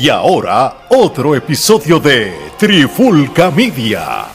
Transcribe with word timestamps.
Y 0.00 0.10
ahora, 0.10 0.86
otro 0.90 1.34
episodio 1.34 1.98
de 1.98 2.32
Trifulca 2.56 3.50
Media. 3.50 4.26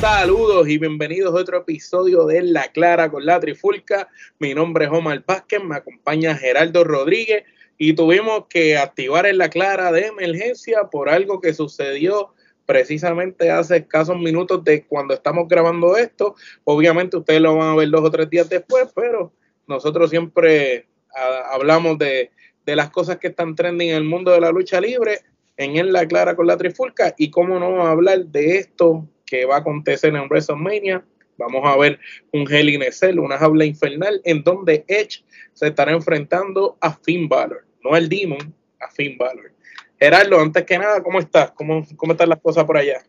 Saludos 0.00 0.66
y 0.66 0.76
bienvenidos 0.76 1.32
a 1.32 1.36
otro 1.36 1.58
episodio 1.58 2.26
de 2.26 2.42
La 2.42 2.66
Clara 2.72 3.12
con 3.12 3.24
la 3.24 3.38
Trifulca. 3.38 4.08
Mi 4.40 4.54
nombre 4.54 4.86
es 4.86 4.90
Omar 4.90 5.22
Vázquez, 5.24 5.62
me 5.62 5.76
acompaña 5.76 6.34
Geraldo 6.34 6.82
Rodríguez 6.82 7.44
y 7.78 7.92
tuvimos 7.92 8.46
que 8.48 8.76
activar 8.76 9.26
en 9.26 9.38
La 9.38 9.50
Clara 9.50 9.92
de 9.92 10.06
emergencia 10.06 10.88
por 10.90 11.08
algo 11.08 11.40
que 11.40 11.54
sucedió 11.54 12.34
precisamente 12.66 13.52
hace 13.52 13.76
escasos 13.76 14.18
minutos 14.18 14.64
de 14.64 14.82
cuando 14.82 15.14
estamos 15.14 15.46
grabando 15.46 15.96
esto. 15.96 16.34
Obviamente 16.64 17.18
ustedes 17.18 17.40
lo 17.40 17.54
van 17.54 17.68
a 17.68 17.76
ver 17.76 17.88
dos 17.88 18.02
o 18.02 18.10
tres 18.10 18.28
días 18.28 18.48
después, 18.48 18.88
pero 18.92 19.32
nosotros 19.70 20.10
siempre 20.10 20.86
ah, 21.16 21.50
hablamos 21.52 21.96
de, 21.96 22.30
las 22.66 22.90
cosas 22.90 23.16
que 23.16 23.28
están 23.28 23.56
trending 23.56 23.90
en 23.90 23.96
el 23.96 24.04
mundo 24.04 24.30
de 24.30 24.40
la 24.40 24.52
lucha 24.52 24.80
libre, 24.80 25.20
en 25.56 25.76
él 25.76 25.92
la 25.92 26.06
clara 26.06 26.36
con 26.36 26.46
la 26.46 26.56
trifulca, 26.56 27.14
y 27.18 27.30
cómo 27.30 27.58
no 27.58 27.84
hablar 27.84 28.26
de 28.26 28.58
esto 28.58 29.08
que 29.26 29.44
va 29.44 29.56
a 29.56 29.58
acontecer 29.58 30.14
en 30.14 30.28
WrestleMania. 30.28 31.04
Vamos 31.36 31.62
a 31.64 31.76
ver 31.76 31.98
un 32.32 32.48
Hell 32.48 32.68
in 32.68 32.82
a 32.82 32.92
Cell, 32.92 33.18
una 33.18 33.38
jaula 33.38 33.64
infernal, 33.64 34.20
en 34.24 34.44
donde 34.44 34.84
Edge 34.86 35.24
se 35.52 35.68
estará 35.68 35.90
enfrentando 35.90 36.76
a 36.80 36.92
Finn 36.92 37.28
Balor, 37.28 37.64
no 37.82 37.94
al 37.94 38.08
Demon, 38.08 38.54
a 38.78 38.88
Finn 38.90 39.18
Balor. 39.18 39.52
Gerardo, 39.98 40.38
antes 40.38 40.64
que 40.64 40.78
nada, 40.78 41.02
¿cómo 41.02 41.18
estás? 41.18 41.50
¿Cómo, 41.52 41.84
cómo 41.96 42.12
están 42.12 42.28
las 42.28 42.40
cosas 42.40 42.64
por 42.64 42.76
allá? 42.76 43.02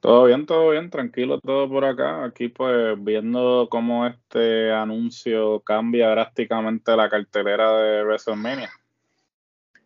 Todo 0.00 0.24
bien, 0.24 0.46
todo 0.46 0.70
bien, 0.70 0.88
tranquilo 0.88 1.38
todo 1.40 1.68
por 1.68 1.84
acá. 1.84 2.24
Aquí 2.24 2.48
pues 2.48 2.96
viendo 2.98 3.68
cómo 3.70 4.06
este 4.06 4.72
anuncio 4.72 5.60
cambia 5.60 6.08
drásticamente 6.08 6.96
la 6.96 7.10
cartelera 7.10 7.76
de 7.76 8.02
WrestleMania. 8.04 8.70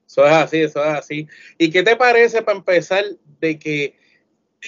Eso 0.07 0.25
es 0.25 0.33
así, 0.33 0.61
eso 0.61 0.85
es 0.85 0.91
así. 0.91 1.29
¿Y 1.59 1.71
qué 1.71 1.83
te 1.83 1.97
parece 1.97 2.43
para 2.43 2.59
empezar 2.59 3.05
de 3.41 3.59
que 3.59 3.97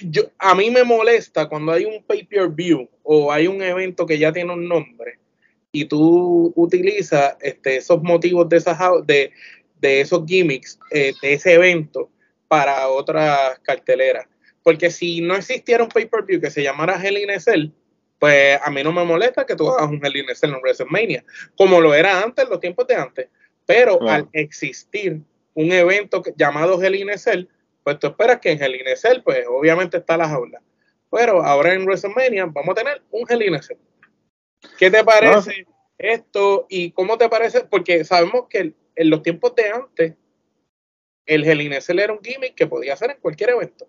yo, 0.03 0.23
a 0.37 0.53
mí 0.53 0.69
me 0.69 0.83
molesta 0.83 1.47
cuando 1.47 1.71
hay 1.71 1.85
un 1.85 2.03
pay-per-view 2.03 2.89
o 3.03 3.31
hay 3.31 3.47
un 3.47 3.61
evento 3.61 4.05
que 4.05 4.19
ya 4.19 4.33
tiene 4.33 4.53
un 4.53 4.67
nombre 4.67 5.17
y 5.71 5.85
tú 5.85 6.51
utilizas 6.55 7.37
este, 7.39 7.77
esos 7.77 8.03
motivos 8.03 8.49
de, 8.49 8.57
esas, 8.57 8.77
de, 9.05 9.31
de 9.79 10.01
esos 10.01 10.25
gimmicks 10.27 10.77
eh, 10.91 11.13
de 11.21 11.33
ese 11.33 11.53
evento 11.53 12.09
para 12.49 12.89
otras 12.89 13.59
carteleras? 13.59 14.27
Porque 14.67 14.91
si 14.91 15.21
no 15.21 15.37
existiera 15.37 15.81
un 15.81 15.87
pay-per-view 15.87 16.41
que 16.41 16.51
se 16.51 16.61
llamara 16.61 17.01
Hell 17.01 17.19
in 17.19 17.31
a 17.31 17.39
Cell, 17.39 17.69
pues 18.19 18.59
a 18.61 18.69
mí 18.69 18.83
no 18.83 18.91
me 18.91 19.05
molesta 19.05 19.45
que 19.45 19.55
tú 19.55 19.69
hagas 19.69 19.89
un 19.89 20.05
Hell 20.05 20.17
in 20.17 20.29
a 20.29 20.35
Cell 20.35 20.49
en 20.49 20.59
WrestleMania, 20.59 21.23
como 21.55 21.79
lo 21.79 21.95
era 21.95 22.21
antes, 22.21 22.49
los 22.49 22.59
tiempos 22.59 22.85
de 22.85 22.95
antes. 22.95 23.29
Pero 23.65 23.97
al 24.09 24.27
existir 24.33 25.21
un 25.53 25.71
evento 25.71 26.21
llamado 26.35 26.83
Hell 26.83 26.95
in 26.95 27.11
a 27.11 27.17
Cell, 27.17 27.45
pues 27.81 27.97
tú 27.97 28.07
esperas 28.07 28.41
que 28.41 28.51
en 28.51 28.61
Hell 28.61 28.75
in 28.75 28.89
a 28.89 28.97
Cell, 28.97 29.21
pues 29.23 29.45
obviamente 29.47 29.95
está 29.99 30.17
la 30.17 30.27
jaula. 30.27 30.61
Pero 31.09 31.41
ahora 31.45 31.73
en 31.73 31.85
WrestleMania 31.85 32.47
vamos 32.47 32.71
a 32.71 32.83
tener 32.83 33.01
un 33.11 33.25
Hell 33.25 33.43
in 33.43 33.55
a 33.55 33.61
Cell. 33.61 33.77
¿Qué 34.77 34.91
te 34.91 35.01
parece 35.01 35.65
esto 35.97 36.65
y 36.69 36.91
cómo 36.91 37.17
te 37.17 37.29
parece? 37.29 37.61
Porque 37.61 38.03
sabemos 38.03 38.47
que 38.49 38.73
en 38.97 39.09
los 39.09 39.23
tiempos 39.23 39.55
de 39.55 39.69
antes, 39.69 40.13
el 41.25 41.45
Hell 41.45 41.61
in 41.61 41.73
a 41.75 41.79
Cell 41.79 41.99
era 41.99 42.11
un 42.11 42.19
gimmick 42.21 42.53
que 42.53 42.67
podía 42.67 42.95
hacer 42.95 43.11
en 43.11 43.21
cualquier 43.21 43.51
evento. 43.51 43.87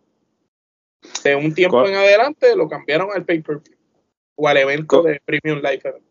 De 1.24 1.36
un 1.36 1.54
tiempo 1.54 1.86
en 1.86 1.94
adelante 1.94 2.56
lo 2.56 2.68
cambiaron 2.68 3.10
al 3.14 3.24
pay-per-view 3.24 3.76
o 4.34 4.48
al 4.48 4.56
evento 4.56 5.02
de 5.02 5.20
Premium 5.24 5.58
Live 5.58 5.80
Event. 5.84 6.08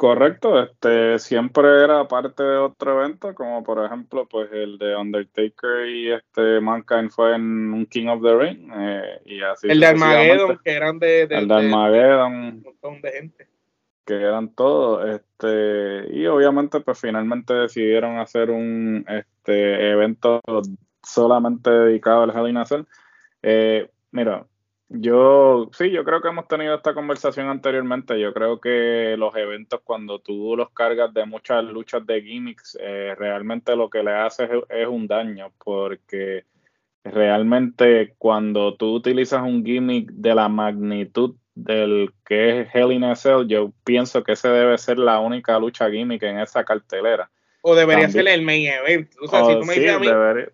Correcto, 0.00 0.62
este 0.62 1.18
siempre 1.18 1.84
era 1.84 2.08
parte 2.08 2.42
de 2.42 2.56
otro 2.56 2.98
evento, 3.04 3.34
como 3.34 3.62
por 3.62 3.84
ejemplo, 3.84 4.26
pues 4.26 4.50
el 4.50 4.78
de 4.78 4.96
Undertaker 4.96 5.86
y 5.88 6.10
este 6.10 6.58
Mankind 6.58 7.10
fue 7.10 7.34
en 7.34 7.72
un 7.74 7.84
King 7.84 8.06
of 8.06 8.22
the 8.22 8.34
Ring 8.34 8.72
eh, 8.74 9.20
y 9.26 9.42
así. 9.42 9.68
El 9.68 9.80
de 9.80 9.86
Armageddon, 9.86 10.58
que 10.64 10.70
eran 10.70 10.98
de, 10.98 11.22
el 11.24 11.46
de, 11.46 11.54
Armageddon, 11.54 12.32
un 12.32 12.62
montón 12.62 13.02
de 13.02 13.12
gente. 13.12 13.48
Que 14.06 14.14
eran 14.14 14.54
todos, 14.54 15.06
este, 15.06 16.06
y 16.14 16.26
obviamente 16.26 16.80
pues 16.80 16.98
finalmente 16.98 17.52
decidieron 17.52 18.18
hacer 18.18 18.50
un 18.50 19.04
este 19.06 19.90
evento 19.90 20.40
solamente 21.06 21.70
dedicado 21.70 22.22
al 22.22 22.30
Hell 22.30 22.48
in 22.48 22.56
a 22.56 22.64
Cell 22.64 22.84
eh, 23.42 23.90
mira, 24.10 24.46
yo 24.92 25.70
sí, 25.72 25.90
yo 25.92 26.04
creo 26.04 26.20
que 26.20 26.28
hemos 26.28 26.48
tenido 26.48 26.74
esta 26.74 26.94
conversación 26.94 27.48
anteriormente. 27.48 28.18
Yo 28.20 28.34
creo 28.34 28.60
que 28.60 29.14
los 29.16 29.34
eventos, 29.36 29.80
cuando 29.84 30.18
tú 30.18 30.56
los 30.56 30.70
cargas 30.70 31.14
de 31.14 31.26
muchas 31.26 31.64
luchas 31.64 32.04
de 32.06 32.22
gimmicks, 32.22 32.76
eh, 32.80 33.14
realmente 33.16 33.76
lo 33.76 33.88
que 33.88 34.02
le 34.02 34.12
haces 34.12 34.50
es, 34.68 34.88
un 34.88 35.06
daño, 35.06 35.52
porque 35.64 36.44
realmente 37.04 38.14
cuando 38.18 38.76
tú 38.76 38.94
utilizas 38.94 39.42
un 39.42 39.64
gimmick 39.64 40.10
de 40.10 40.34
la 40.34 40.48
magnitud 40.48 41.36
del 41.54 42.12
que 42.24 42.62
es 42.62 42.74
Hell 42.74 42.92
in 42.92 43.04
a 43.04 43.14
Cell, 43.14 43.46
yo 43.46 43.72
pienso 43.84 44.24
que 44.24 44.32
ese 44.32 44.48
debe 44.48 44.76
ser 44.78 44.98
la 44.98 45.20
única 45.20 45.58
lucha 45.60 45.90
gimmick 45.90 46.22
en 46.24 46.40
esa 46.40 46.64
cartelera 46.64 47.30
o 47.62 47.74
debería 47.74 48.08
ser 48.08 48.26
el 48.28 48.42
main 48.42 48.68
event. 48.68 49.10
O 49.20 49.28
sea, 49.28 49.44
si 49.44 49.52
tú 49.54 49.64
me 49.64 49.74
dices 49.74 49.92
a 49.92 49.98
mí 49.98 50.08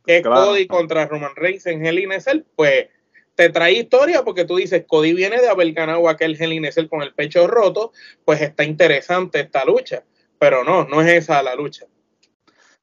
que 0.05 0.23
Cody 0.23 0.67
contra 0.67 1.07
Roman 1.07 1.37
Reigns 1.37 1.67
en 1.67 1.85
Hell 1.85 1.99
in 1.99 2.13
a 2.13 2.21
Cell, 2.21 2.43
pues 2.55 2.89
te 3.35 3.51
trae 3.51 3.73
historia 3.73 4.25
porque 4.25 4.45
tú 4.45 4.57
dices, 4.57 4.85
Cody 4.87 5.13
viene 5.13 5.41
de 5.41 5.49
haber 5.49 5.73
ganado 5.73 6.09
aquel 6.09 6.41
Hell 6.41 6.53
in 6.53 6.67
a 6.67 6.73
Cell 6.73 6.89
con 6.89 7.03
el 7.03 7.15
pecho 7.15 7.47
roto, 7.47 7.93
pues 8.25 8.41
está 8.41 8.65
interesante 8.65 9.41
esta 9.41 9.65
lucha. 9.65 10.05
Pero 10.39 10.65
no, 10.65 10.85
no 10.85 11.01
es 11.01 11.09
esa 11.09 11.43
la 11.43 11.55
lucha. 11.55 11.87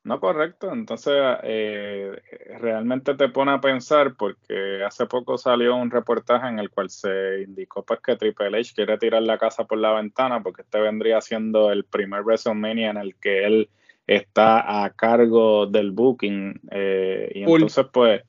No, 0.03 0.19
correcto. 0.19 0.71
Entonces, 0.73 1.13
eh, 1.43 2.11
realmente 2.59 3.15
te 3.15 3.29
pone 3.29 3.53
a 3.53 3.61
pensar 3.61 4.15
porque 4.15 4.83
hace 4.85 5.05
poco 5.05 5.37
salió 5.37 5.75
un 5.75 5.91
reportaje 5.91 6.47
en 6.47 6.59
el 6.59 6.69
cual 6.69 6.89
se 6.89 7.43
indicó 7.43 7.85
pues 7.85 8.01
que 8.01 8.17
Triple 8.17 8.59
H 8.59 8.73
quiere 8.75 8.97
tirar 8.97 9.23
la 9.23 9.37
casa 9.37 9.63
por 9.63 9.77
la 9.77 9.93
ventana 9.93 10.43
porque 10.43 10.63
este 10.63 10.81
vendría 10.81 11.21
siendo 11.21 11.71
el 11.71 11.85
primer 11.85 12.23
WrestleMania 12.23 12.89
en 12.89 12.97
el 12.97 13.15
que 13.15 13.45
él 13.45 13.69
está 14.07 14.83
a 14.83 14.89
cargo 14.91 15.65
del 15.65 15.91
booking 15.91 16.59
eh, 16.71 17.31
y 17.35 17.43
entonces 17.43 17.85
pues 17.91 18.23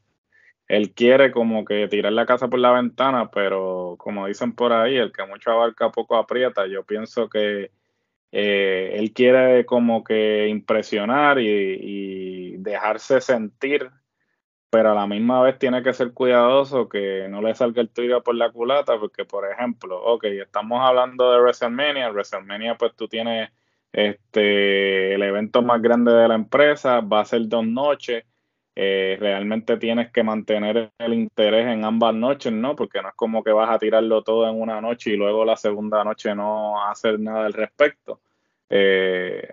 él 0.69 0.95
quiere 0.95 1.31
como 1.31 1.65
que 1.65 1.89
tirar 1.89 2.12
la 2.12 2.27
casa 2.27 2.49
por 2.49 2.59
la 2.59 2.73
ventana, 2.73 3.31
pero 3.31 3.97
como 3.99 4.27
dicen 4.27 4.55
por 4.55 4.73
ahí, 4.73 4.97
el 4.97 5.13
que 5.13 5.27
mucho 5.27 5.51
abarca 5.51 5.91
poco 5.91 6.17
aprieta, 6.17 6.67
yo 6.67 6.84
pienso 6.84 7.29
que 7.29 7.71
eh, 8.33 8.93
él 8.95 9.13
quiere 9.13 9.67
como 9.67 10.03
que 10.03 10.49
impresionar 10.49 11.39
y, 11.39 12.57
dejarse 12.59 13.21
sentir, 13.21 13.91
pero 14.71 14.93
a 14.93 14.95
la 14.95 15.07
misma 15.07 15.43
vez 15.43 15.59
tiene 15.59 15.83
que 15.83 15.93
ser 15.93 16.13
cuidadoso 16.13 16.89
que 16.89 17.29
no 17.29 17.43
le 17.43 17.55
salga 17.55 17.83
el 17.83 17.91
tiro 17.91 18.23
por 18.23 18.34
la 18.34 18.51
culata, 18.51 18.99
porque 18.99 19.27
por 19.27 19.51
ejemplo, 19.51 20.03
ok, 20.03 20.25
estamos 20.25 20.81
hablando 20.81 21.31
de 21.31 21.41
WrestleMania, 21.41 22.11
WrestleMania 22.11 22.77
pues 22.77 22.97
tú 22.97 23.07
tienes 23.07 23.51
este, 23.94 25.15
el 25.15 25.22
evento 25.22 25.62
más 25.62 25.81
grande 25.81 26.12
de 26.12 26.27
la 26.27 26.34
empresa 26.34 27.00
va 27.00 27.21
a 27.21 27.25
ser 27.25 27.47
dos 27.47 27.65
noches. 27.65 28.25
Eh, 28.75 29.16
realmente 29.21 29.77
tienes 29.77 30.10
que 30.10 30.25
mantener 30.25 30.91
el 30.99 31.15
interés 31.15 31.69
en 31.69 31.84
ambas 31.84 32.12
noches, 32.12 32.53
¿no? 32.53 32.75
Porque 32.75 33.00
no 33.00 33.10
es 33.10 33.15
como 33.15 33.44
que 33.44 33.53
vas 33.53 33.71
a 33.71 33.78
tirarlo 33.78 34.22
todo 34.22 34.49
en 34.49 34.60
una 34.60 34.81
noche 34.81 35.10
y 35.10 35.16
luego 35.16 35.44
la 35.44 35.56
segunda 35.56 36.03
noche 36.03 36.34
no 36.34 36.84
hacer 36.84 37.21
nada 37.21 37.47
al 37.47 37.53
respecto. 37.53 38.21
Eh, 38.69 39.49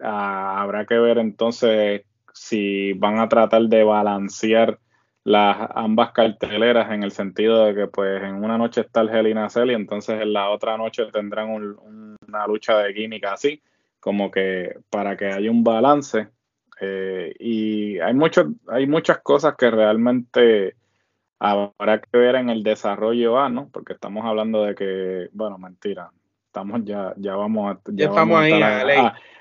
habrá 0.00 0.86
que 0.86 0.98
ver 0.98 1.18
entonces 1.18 2.02
si 2.32 2.94
van 2.94 3.18
a 3.18 3.28
tratar 3.28 3.62
de 3.64 3.84
balancear 3.84 4.78
las 5.24 5.68
ambas 5.74 6.12
carteleras 6.12 6.90
en 6.92 7.02
el 7.02 7.10
sentido 7.12 7.66
de 7.66 7.74
que 7.74 7.86
pues 7.88 8.22
en 8.22 8.42
una 8.42 8.56
noche 8.56 8.80
está 8.80 9.02
el 9.02 9.10
Hell 9.10 9.28
in 9.28 9.38
y 9.70 9.74
entonces 9.74 10.22
en 10.22 10.32
la 10.32 10.48
otra 10.48 10.78
noche 10.78 11.04
tendrán 11.12 11.50
una 11.50 12.46
lucha 12.46 12.78
de 12.78 12.94
química 12.94 13.34
así 13.34 13.62
como 14.02 14.32
que 14.32 14.80
para 14.90 15.16
que 15.16 15.26
haya 15.26 15.50
un 15.50 15.62
balance. 15.62 16.28
Eh, 16.80 17.32
y 17.38 18.00
hay, 18.00 18.12
mucho, 18.12 18.52
hay 18.66 18.88
muchas 18.88 19.20
cosas 19.20 19.54
que 19.56 19.70
realmente 19.70 20.74
habrá 21.38 22.00
que 22.00 22.18
ver 22.18 22.34
en 22.34 22.50
el 22.50 22.64
desarrollo 22.64 23.38
A, 23.38 23.48
¿no? 23.48 23.68
Porque 23.72 23.92
estamos 23.92 24.24
hablando 24.24 24.64
de 24.64 24.74
que, 24.74 25.28
bueno, 25.32 25.56
mentira, 25.56 26.10
estamos 26.46 26.80
ya, 26.84 27.14
ya 27.16 27.36
vamos 27.36 27.76
a, 27.76 27.80
ya, 27.92 28.06
estamos 28.06 28.40
ahí 28.40 28.60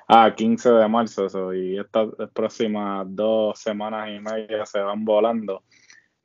a, 0.07 0.35
15 0.35 0.71
de 0.73 0.87
marzo 0.87 1.53
y 1.55 1.79
estas 1.79 2.09
próximas 2.31 3.07
dos 3.09 3.57
semanas 3.57 4.09
y 4.09 4.19
media 4.19 4.63
se 4.67 4.79
van 4.79 5.03
volando. 5.03 5.63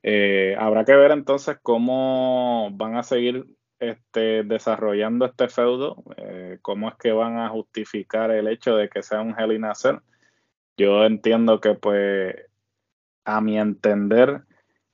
Eh, 0.03 0.55
habrá 0.59 0.85
que 0.85 0.95
ver 0.95 1.13
entonces 1.13 1.57
cómo 1.63 2.69
van 2.73 2.97
a 2.97 3.03
seguir 3.03 3.47
este, 3.79 4.43
desarrollando 4.45 5.27
este 5.27 5.49
feudo, 5.49 6.03
eh, 6.17 6.59
cómo 6.63 6.89
es 6.89 6.95
que 6.97 7.13
van 7.13 7.39
a 7.39 7.49
justificar 7.49 8.31
el 8.31 8.49
hecho 8.49 8.77
de 8.77 8.89
que 8.89 9.03
sea 9.03 9.21
un 9.21 9.39
Hell 9.39 9.53
in 9.53 9.65
a 9.65 9.73
Yo 10.77 11.05
entiendo 11.05 11.61
que, 11.61 11.75
pues, 11.75 12.35
a 13.25 13.41
mi 13.41 13.59
entender, 13.59 14.43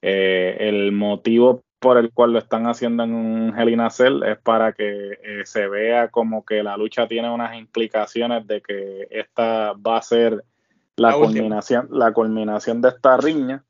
eh, 0.01 0.57
el 0.61 0.93
motivo 0.93 1.63
por 1.79 1.99
el 1.99 2.13
cual 2.13 2.33
lo 2.33 2.39
están 2.39 2.67
haciendo 2.67 3.03
en 3.03 3.13
un 3.13 3.59
Hell 3.59 3.69
in 3.69 3.81
a 3.81 3.91
Cell 3.91 4.23
es 4.23 4.39
para 4.39 4.73
que 4.73 5.19
eh, 5.23 5.43
se 5.45 5.67
vea 5.67 6.09
como 6.09 6.45
que 6.45 6.63
la 6.63 6.77
lucha 6.77 7.09
tiene 7.09 7.29
unas 7.29 7.57
implicaciones 7.57 8.47
de 8.47 8.63
que 8.63 9.09
esta 9.11 9.73
va 9.73 9.99
a 9.99 10.03
ser 10.03 10.45
la, 10.97 11.15
culminación, 11.15 11.89
la 11.91 12.13
culminación 12.13 12.81
de 12.81 12.91
esta 12.91 13.17
riña. 13.17 13.65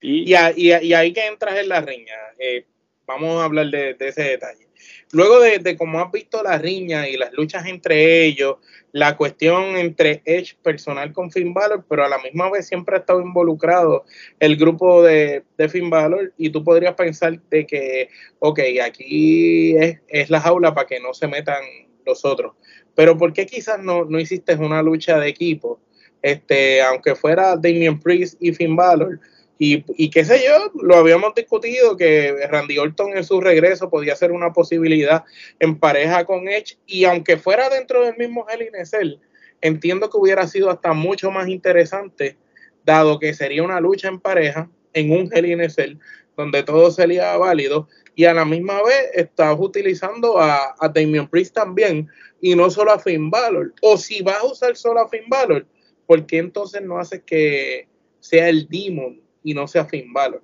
Y, 0.00 0.32
y, 0.32 0.34
ahí 0.34 1.12
que 1.12 1.26
entras 1.26 1.56
en 1.56 1.68
la 1.68 1.80
riña, 1.80 2.14
eh, 2.38 2.66
vamos 3.06 3.40
a 3.40 3.44
hablar 3.44 3.66
de, 3.70 3.96
ese 3.98 4.22
detalle. 4.22 4.68
Luego 5.12 5.40
de, 5.40 5.58
de 5.58 5.76
cómo 5.76 6.00
has 6.00 6.10
visto 6.10 6.42
la 6.42 6.58
riña 6.58 7.08
y 7.08 7.16
las 7.16 7.32
luchas 7.32 7.66
entre 7.66 8.24
ellos, 8.24 8.56
la 8.94 9.16
cuestión 9.16 9.76
entre 9.76 10.22
Edge 10.24 10.56
personal 10.62 11.12
con 11.12 11.32
Finn 11.32 11.52
Balor, 11.52 11.84
pero 11.88 12.04
a 12.04 12.08
la 12.08 12.18
misma 12.18 12.48
vez 12.48 12.68
siempre 12.68 12.94
ha 12.94 13.00
estado 13.00 13.20
involucrado 13.20 14.04
el 14.38 14.56
grupo 14.56 15.02
de, 15.02 15.42
Finn 15.68 15.90
Balor 15.90 16.32
y 16.38 16.50
tú 16.50 16.62
podrías 16.62 16.94
pensar 16.94 17.40
de 17.50 17.66
que, 17.66 18.08
ok, 18.38 18.60
aquí 18.84 19.74
es, 19.76 20.30
la 20.30 20.40
jaula 20.40 20.74
para 20.74 20.86
que 20.86 21.00
no 21.00 21.12
se 21.12 21.26
metan 21.26 21.64
los 22.06 22.24
otros. 22.24 22.54
Pero 22.94 23.18
¿por 23.18 23.32
qué 23.32 23.46
quizás 23.46 23.82
no, 23.82 24.04
no 24.04 24.20
hiciste 24.20 24.54
una 24.54 24.80
lucha 24.80 25.18
de 25.18 25.28
equipo? 25.28 25.80
Este, 26.22 26.80
aunque 26.80 27.16
fuera 27.16 27.56
Damien 27.56 27.98
Priest 27.98 28.36
y 28.40 28.52
Finn 28.52 28.76
Balor, 28.76 29.18
y, 29.58 29.84
y, 29.96 30.10
qué 30.10 30.24
sé 30.24 30.42
yo, 30.44 30.72
lo 30.82 30.96
habíamos 30.96 31.34
discutido 31.34 31.96
que 31.96 32.46
Randy 32.50 32.78
Orton 32.78 33.16
en 33.16 33.22
su 33.22 33.40
regreso 33.40 33.88
podía 33.88 34.16
ser 34.16 34.32
una 34.32 34.52
posibilidad 34.52 35.24
en 35.60 35.78
pareja 35.78 36.24
con 36.24 36.48
Edge. 36.48 36.76
Y 36.86 37.04
aunque 37.04 37.36
fuera 37.36 37.68
dentro 37.68 38.04
del 38.04 38.16
mismo 38.16 38.46
Hell 38.48 38.68
Cell, 38.84 39.20
entiendo 39.60 40.10
que 40.10 40.18
hubiera 40.18 40.48
sido 40.48 40.70
hasta 40.70 40.92
mucho 40.92 41.30
más 41.30 41.48
interesante, 41.48 42.36
dado 42.84 43.20
que 43.20 43.32
sería 43.32 43.62
una 43.62 43.80
lucha 43.80 44.08
en 44.08 44.18
pareja 44.18 44.68
en 44.92 45.12
un 45.12 45.30
Hell 45.32 45.70
Cell, 45.70 45.98
donde 46.36 46.64
todo 46.64 46.90
sería 46.90 47.36
válido. 47.36 47.88
Y 48.16 48.24
a 48.24 48.34
la 48.34 48.44
misma 48.44 48.82
vez 48.82 49.10
estás 49.14 49.56
utilizando 49.58 50.38
a, 50.38 50.74
a 50.78 50.88
Damian 50.88 51.28
Priest 51.28 51.54
también, 51.54 52.08
y 52.40 52.56
no 52.56 52.70
solo 52.70 52.90
a 52.90 52.98
Finn 52.98 53.30
Balor. 53.30 53.72
O 53.82 53.96
si 53.96 54.20
vas 54.20 54.38
a 54.38 54.46
usar 54.46 54.76
solo 54.76 55.00
a 55.00 55.08
Finn 55.08 55.28
Balor, 55.28 55.64
¿por 56.06 56.26
qué 56.26 56.38
entonces 56.38 56.82
no 56.82 56.98
haces 56.98 57.22
que 57.24 57.88
sea 58.18 58.48
el 58.48 58.68
Demon 58.68 59.23
y 59.44 59.54
no 59.54 59.68
sea 59.68 59.84
Finn 59.84 60.12
Balor, 60.12 60.42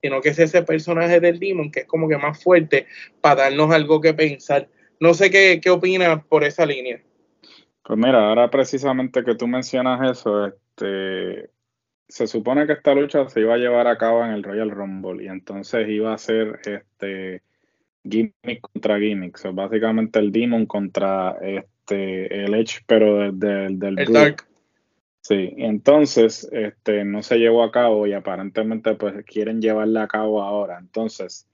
sino 0.00 0.22
que 0.22 0.30
es 0.30 0.38
ese 0.38 0.62
personaje 0.62 1.20
del 1.20 1.38
Demon 1.38 1.70
que 1.70 1.80
es 1.80 1.86
como 1.86 2.08
que 2.08 2.16
más 2.16 2.42
fuerte 2.42 2.86
para 3.20 3.42
darnos 3.42 3.70
algo 3.72 4.00
que 4.00 4.14
pensar. 4.14 4.68
No 5.00 5.12
sé 5.12 5.30
qué, 5.30 5.60
qué 5.62 5.68
opinas 5.68 6.24
por 6.24 6.44
esa 6.44 6.64
línea. 6.64 7.02
Pues 7.82 7.98
mira, 7.98 8.28
ahora 8.28 8.50
precisamente 8.50 9.24
que 9.24 9.34
tú 9.34 9.48
mencionas 9.48 10.10
eso, 10.10 10.46
este, 10.46 11.50
se 12.08 12.26
supone 12.26 12.66
que 12.66 12.74
esta 12.74 12.94
lucha 12.94 13.28
se 13.28 13.40
iba 13.40 13.54
a 13.54 13.58
llevar 13.58 13.86
a 13.86 13.98
cabo 13.98 14.24
en 14.24 14.30
el 14.30 14.42
Royal 14.42 14.70
Rumble 14.70 15.24
y 15.24 15.28
entonces 15.28 15.88
iba 15.88 16.12
a 16.12 16.18
ser 16.18 16.60
este 16.64 17.42
gimmick 18.04 18.60
contra 18.60 18.98
gimmick, 18.98 19.38
o 19.44 19.52
básicamente 19.52 20.18
el 20.18 20.32
Demon 20.32 20.66
contra 20.66 21.36
este 21.40 22.44
el 22.44 22.54
Edge, 22.54 22.80
pero 22.86 23.32
del, 23.32 23.78
del, 23.78 23.98
el 23.98 24.12
Dark. 24.12 24.46
Sí, 25.22 25.54
entonces 25.58 26.48
este, 26.50 27.04
no 27.04 27.22
se 27.22 27.38
llevó 27.38 27.62
a 27.62 27.70
cabo 27.70 28.06
y 28.06 28.14
aparentemente 28.14 28.94
pues 28.94 29.24
quieren 29.26 29.60
llevarla 29.60 30.04
a 30.04 30.08
cabo 30.08 30.42
ahora. 30.42 30.78
Entonces, 30.78 31.46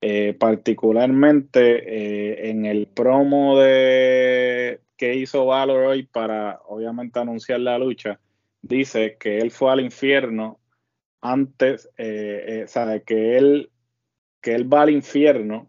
eh, 0.00 0.34
particularmente 0.38 2.38
eh, 2.38 2.50
en 2.50 2.66
el 2.66 2.86
promo 2.86 3.58
de 3.58 4.80
que 4.96 5.14
hizo 5.16 5.46
Valor 5.46 5.86
hoy 5.86 6.02
para 6.04 6.60
obviamente 6.66 7.18
anunciar 7.18 7.60
la 7.60 7.78
lucha, 7.78 8.20
dice 8.62 9.16
que 9.18 9.38
él 9.38 9.50
fue 9.50 9.72
al 9.72 9.80
infierno 9.80 10.60
antes, 11.20 11.88
eh, 11.96 12.64
sabe 12.68 13.02
que 13.02 13.38
él 13.38 13.70
que 14.40 14.54
él 14.54 14.72
va 14.72 14.82
al 14.82 14.90
infierno 14.90 15.68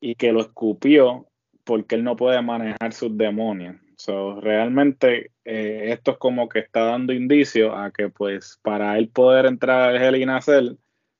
y 0.00 0.14
que 0.14 0.32
lo 0.32 0.40
escupió 0.40 1.26
porque 1.64 1.94
él 1.94 2.04
no 2.04 2.16
puede 2.16 2.40
manejar 2.42 2.92
sus 2.92 3.16
demonios. 3.16 3.76
So, 4.00 4.40
realmente 4.40 5.30
eh, 5.44 5.92
esto 5.92 6.12
es 6.12 6.16
como 6.16 6.48
que 6.48 6.60
está 6.60 6.84
dando 6.84 7.12
indicio 7.12 7.76
a 7.76 7.90
que 7.90 8.08
pues 8.08 8.58
para 8.62 8.96
él 8.96 9.10
poder 9.10 9.44
entrar 9.44 9.90
al 9.90 10.02
Hell 10.02 10.16
y 10.16 10.24
nacer, 10.24 10.76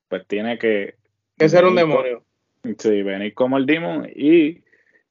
pues 0.08 0.26
tiene 0.26 0.58
que... 0.58 0.94
Que 1.36 1.50
ser 1.50 1.66
un 1.66 1.74
demonio. 1.74 2.24
sí, 2.78 3.02
venir 3.02 3.34
como 3.34 3.58
el 3.58 3.66
demon 3.66 4.08
y 4.16 4.62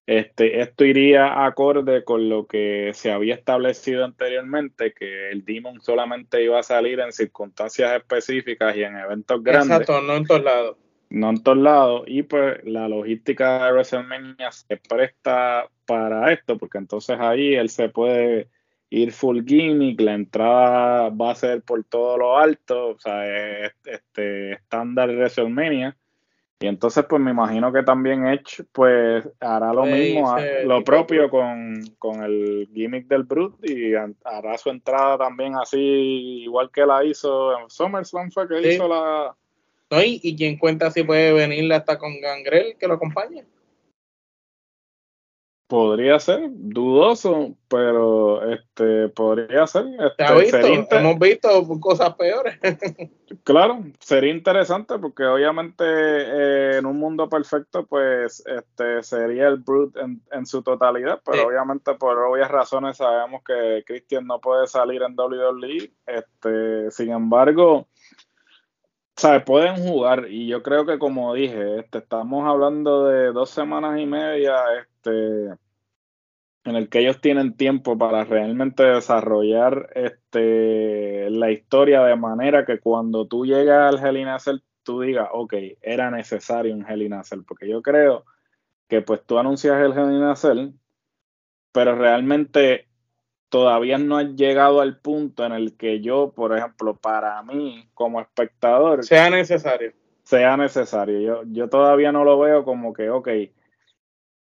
este, 0.07 0.61
esto 0.61 0.83
iría 0.83 1.45
acorde 1.45 2.03
con 2.03 2.27
lo 2.27 2.47
que 2.47 2.89
se 2.95 3.11
había 3.11 3.35
establecido 3.35 4.03
anteriormente, 4.03 4.91
que 4.91 5.29
el 5.29 5.45
demon 5.45 5.79
solamente 5.79 6.43
iba 6.43 6.57
a 6.59 6.63
salir 6.63 6.99
en 6.99 7.11
circunstancias 7.11 7.95
específicas 7.95 8.75
y 8.75 8.81
en 8.81 8.97
eventos 8.97 9.43
grandes. 9.43 9.81
Exacto, 9.81 10.01
no 10.01 10.15
en 10.15 10.25
todos 10.25 10.43
lados 10.43 10.77
no 11.09 11.29
en 11.29 11.43
todos 11.43 11.57
lados, 11.57 12.03
y 12.07 12.23
pues 12.23 12.63
la 12.65 12.87
logística 12.87 13.65
de 13.65 13.71
WrestleMania 13.71 14.51
se 14.51 14.77
presta 14.77 15.67
para 15.85 16.31
esto, 16.31 16.57
porque 16.57 16.77
entonces 16.77 17.17
ahí 17.19 17.55
él 17.55 17.69
se 17.69 17.89
puede 17.89 18.49
ir 18.91 19.11
full 19.11 19.43
gimmick, 19.45 19.99
la 20.01 20.13
entrada 20.13 21.09
va 21.09 21.31
a 21.31 21.35
ser 21.35 21.61
por 21.63 21.83
todo 21.83 22.17
lo 22.17 22.37
alto, 22.37 22.89
o 22.89 22.99
sea, 22.99 23.25
este 23.85 24.53
estándar 24.53 25.09
de 25.09 25.17
WrestleMania. 25.17 25.95
Y 26.61 26.67
entonces, 26.67 27.05
pues 27.07 27.21
me 27.21 27.31
imagino 27.31 27.71
que 27.71 27.83
también 27.83 28.27
Edge, 28.27 28.65
pues 28.73 29.25
hará 29.39 29.71
lo 29.73 29.85
mismo, 29.85 30.35
lo 30.65 30.83
propio 30.83 31.29
con, 31.29 31.81
con, 31.97 32.21
el 32.21 32.67
gimmick 32.73 33.07
del 33.07 33.23
Brute 33.23 33.73
y 33.73 33.93
hará 33.95 34.57
su 34.57 34.69
entrada 34.69 35.17
también 35.17 35.55
así, 35.55 35.79
igual 36.43 36.69
que 36.69 36.85
la 36.85 37.05
hizo 37.05 37.57
en 37.57 37.69
SummerSlam, 37.69 38.29
fue 38.29 38.49
que 38.49 38.73
hizo 38.73 38.89
la, 38.89 39.33
¿No? 39.91 40.01
Y, 40.01 40.19
y 40.23 40.35
quien 40.35 40.57
cuenta 40.57 40.91
si 40.91 41.03
puede 41.03 41.33
venir 41.33 41.71
hasta 41.73 41.97
con 41.97 42.19
Gangrel 42.21 42.75
que 42.77 42.87
lo 42.87 42.95
acompañe. 42.95 43.45
Podría 45.69 46.19
ser, 46.19 46.49
dudoso, 46.49 47.55
pero 47.67 48.41
este 48.51 49.07
podría 49.09 49.67
ser. 49.67 49.85
Este, 50.17 50.97
Hemos 50.97 51.19
visto 51.19 51.79
cosas 51.79 52.15
peores. 52.15 52.57
claro, 53.43 53.83
sería 53.99 54.33
interesante 54.33 54.97
porque 54.97 55.23
obviamente 55.25 55.83
eh, 55.85 56.77
en 56.79 56.87
un 56.87 56.97
mundo 56.97 57.29
perfecto, 57.29 57.85
pues 57.85 58.43
este 58.47 59.03
sería 59.03 59.47
el 59.47 59.57
Brute 59.57 59.99
en, 60.31 60.45
su 60.47 60.63
totalidad, 60.63 61.21
pero 61.23 61.45
obviamente 61.45 61.93
por 61.93 62.17
obvias 62.17 62.49
razones 62.49 62.97
sabemos 62.97 63.43
que 63.43 63.83
Christian 63.85 64.25
no 64.25 64.41
puede 64.41 64.65
salir 64.65 65.03
en 65.03 65.15
WWE. 65.15 65.91
Este, 66.07 66.89
sin 66.89 67.11
embargo, 67.11 67.87
sea, 69.19 69.43
pueden 69.43 69.75
jugar 69.75 70.27
y 70.29 70.47
yo 70.47 70.63
creo 70.63 70.85
que 70.85 70.97
como 70.97 71.33
dije, 71.33 71.79
este, 71.79 71.97
estamos 71.97 72.47
hablando 72.47 73.05
de 73.05 73.33
dos 73.33 73.49
semanas 73.49 73.99
y 73.99 74.05
media 74.05 74.55
este, 74.79 75.57
en 76.63 76.75
el 76.75 76.89
que 76.89 76.99
ellos 76.99 77.19
tienen 77.19 77.57
tiempo 77.57 77.97
para 77.97 78.23
realmente 78.23 78.83
desarrollar 78.83 79.89
este, 79.95 81.29
la 81.31 81.51
historia 81.51 82.01
de 82.03 82.15
manera 82.15 82.65
que 82.65 82.79
cuando 82.79 83.27
tú 83.27 83.45
llegas 83.45 83.93
al 83.93 84.05
Hell 84.05 84.63
tú 84.83 85.01
digas, 85.01 85.27
ok, 85.33 85.53
era 85.81 86.09
necesario 86.11 86.73
un 86.73 86.85
Hell 86.89 87.09
porque 87.45 87.67
yo 87.67 87.81
creo 87.81 88.23
que 88.87 89.01
pues 89.01 89.21
tú 89.25 89.37
anuncias 89.37 89.79
el 89.81 89.91
Hell 89.91 90.73
pero 91.73 91.95
realmente 91.95 92.88
todavía 93.49 93.97
no 93.97 94.17
ha 94.17 94.23
llegado 94.23 94.81
al 94.81 94.99
punto 94.99 95.45
en 95.45 95.51
el 95.51 95.75
que 95.75 95.99
yo, 96.01 96.31
por 96.35 96.55
ejemplo, 96.57 96.95
para 96.95 97.41
mí 97.43 97.87
como 97.93 98.21
espectador, 98.21 99.03
sea 99.03 99.29
necesario. 99.29 99.93
Sea 100.23 100.55
necesario. 100.57 101.19
Yo, 101.19 101.41
yo 101.47 101.67
todavía 101.69 102.11
no 102.11 102.23
lo 102.23 102.39
veo 102.39 102.63
como 102.63 102.93
que, 102.93 103.09
ok, 103.09 103.29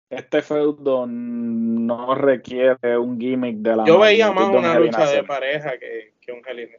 este 0.09 0.41
feudo 0.41 1.05
no 1.07 2.15
requiere 2.15 2.97
un 2.97 3.19
gimmick 3.19 3.57
de 3.57 3.75
la 3.75 3.85
Yo 3.85 3.99
veía 3.99 4.31
más 4.31 4.49
una 4.49 4.79
lucha 4.79 5.09
de 5.09 5.23
pareja 5.23 5.77
que, 5.77 6.13
un 6.31 6.41
Hell 6.45 6.69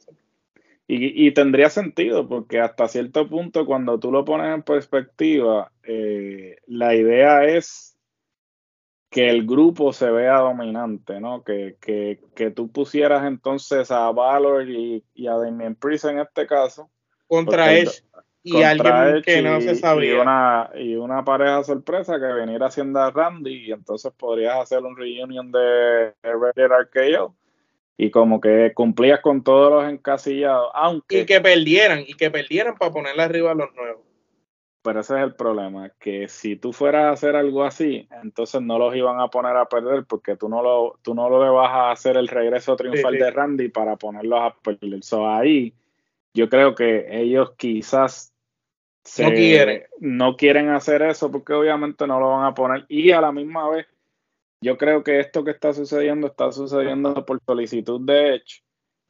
y, 0.88 1.26
y, 1.26 1.32
tendría 1.32 1.68
sentido, 1.68 2.28
porque 2.28 2.60
hasta 2.60 2.86
cierto 2.86 3.28
punto, 3.28 3.66
cuando 3.66 3.98
tú 3.98 4.12
lo 4.12 4.24
pones 4.24 4.54
en 4.54 4.62
perspectiva, 4.62 5.72
eh, 5.82 6.58
la 6.68 6.94
idea 6.94 7.44
es 7.44 7.95
que 9.10 9.28
el 9.28 9.46
grupo 9.46 9.92
se 9.92 10.10
vea 10.10 10.38
dominante, 10.38 11.20
¿no? 11.20 11.42
Que, 11.44 11.76
que, 11.80 12.20
que 12.34 12.50
tú 12.50 12.70
pusieras 12.70 13.24
entonces 13.26 13.90
a 13.90 14.10
Valor 14.10 14.68
y, 14.68 15.02
a 15.26 15.34
Damien 15.34 15.74
Priest 15.74 16.06
en 16.06 16.18
este 16.18 16.46
caso. 16.46 16.90
Contra 17.26 17.72
Edge 17.72 18.02
y 18.42 18.62
alguien 18.62 19.22
que 19.22 19.42
no 19.42 19.60
se 19.60 19.74
sabía. 19.74 20.14
Y 20.14 20.16
una, 20.16 20.70
y 20.76 20.94
una 20.94 21.24
pareja 21.24 21.64
sorpresa 21.64 22.20
que 22.20 22.32
viniera 22.40 22.66
haciendo 22.66 23.00
a 23.00 23.10
Randy 23.10 23.66
y 23.66 23.72
entonces 23.72 24.12
podrías 24.16 24.56
hacer 24.56 24.84
un 24.84 24.96
reunion 24.96 25.50
de 25.50 26.12
Regular 26.22 26.82
RKO 26.82 27.34
y 27.96 28.10
como 28.10 28.40
que 28.40 28.72
cumplías 28.74 29.20
con 29.20 29.42
todos 29.42 29.72
los 29.72 29.90
encasillados, 29.90 30.70
aunque... 30.74 31.20
Y 31.20 31.26
que 31.26 31.40
perdieran, 31.40 32.00
y 32.06 32.14
que 32.14 32.30
perdieran 32.30 32.76
para 32.76 32.92
ponerle 32.92 33.22
arriba 33.22 33.52
a 33.52 33.54
los 33.54 33.74
nuevos. 33.74 34.05
Pero 34.86 35.00
ese 35.00 35.16
es 35.16 35.24
el 35.24 35.34
problema, 35.34 35.90
que 35.98 36.28
si 36.28 36.54
tú 36.54 36.72
fueras 36.72 37.06
a 37.06 37.10
hacer 37.10 37.34
algo 37.34 37.64
así, 37.64 38.08
entonces 38.22 38.62
no 38.62 38.78
los 38.78 38.94
iban 38.94 39.18
a 39.18 39.26
poner 39.26 39.56
a 39.56 39.68
perder 39.68 40.04
porque 40.04 40.36
tú 40.36 40.48
no 40.48 40.62
lo, 40.62 41.00
tú 41.02 41.12
no 41.12 41.28
lo 41.28 41.42
le 41.42 41.50
vas 41.50 41.72
a 41.72 41.90
hacer 41.90 42.16
el 42.16 42.28
regreso 42.28 42.76
triunfal 42.76 43.14
de 43.14 43.32
Randy 43.32 43.68
para 43.68 43.96
ponerlos 43.96 44.40
a 44.40 44.54
perder. 44.54 45.02
So, 45.02 45.28
ahí 45.28 45.74
yo 46.32 46.48
creo 46.48 46.76
que 46.76 47.04
ellos 47.10 47.54
quizás 47.56 48.32
no 49.18 49.30
quieren. 49.30 49.82
No 49.98 50.36
quieren 50.36 50.68
hacer 50.68 51.02
eso 51.02 51.32
porque 51.32 51.52
obviamente 51.52 52.06
no 52.06 52.20
lo 52.20 52.28
van 52.28 52.44
a 52.44 52.54
poner. 52.54 52.86
Y 52.88 53.10
a 53.10 53.20
la 53.20 53.32
misma 53.32 53.68
vez, 53.68 53.88
yo 54.60 54.78
creo 54.78 55.02
que 55.02 55.18
esto 55.18 55.42
que 55.42 55.50
está 55.50 55.72
sucediendo 55.72 56.28
está 56.28 56.52
sucediendo 56.52 57.26
por 57.26 57.40
solicitud 57.44 58.02
de 58.02 58.36
Edge, 58.36 58.62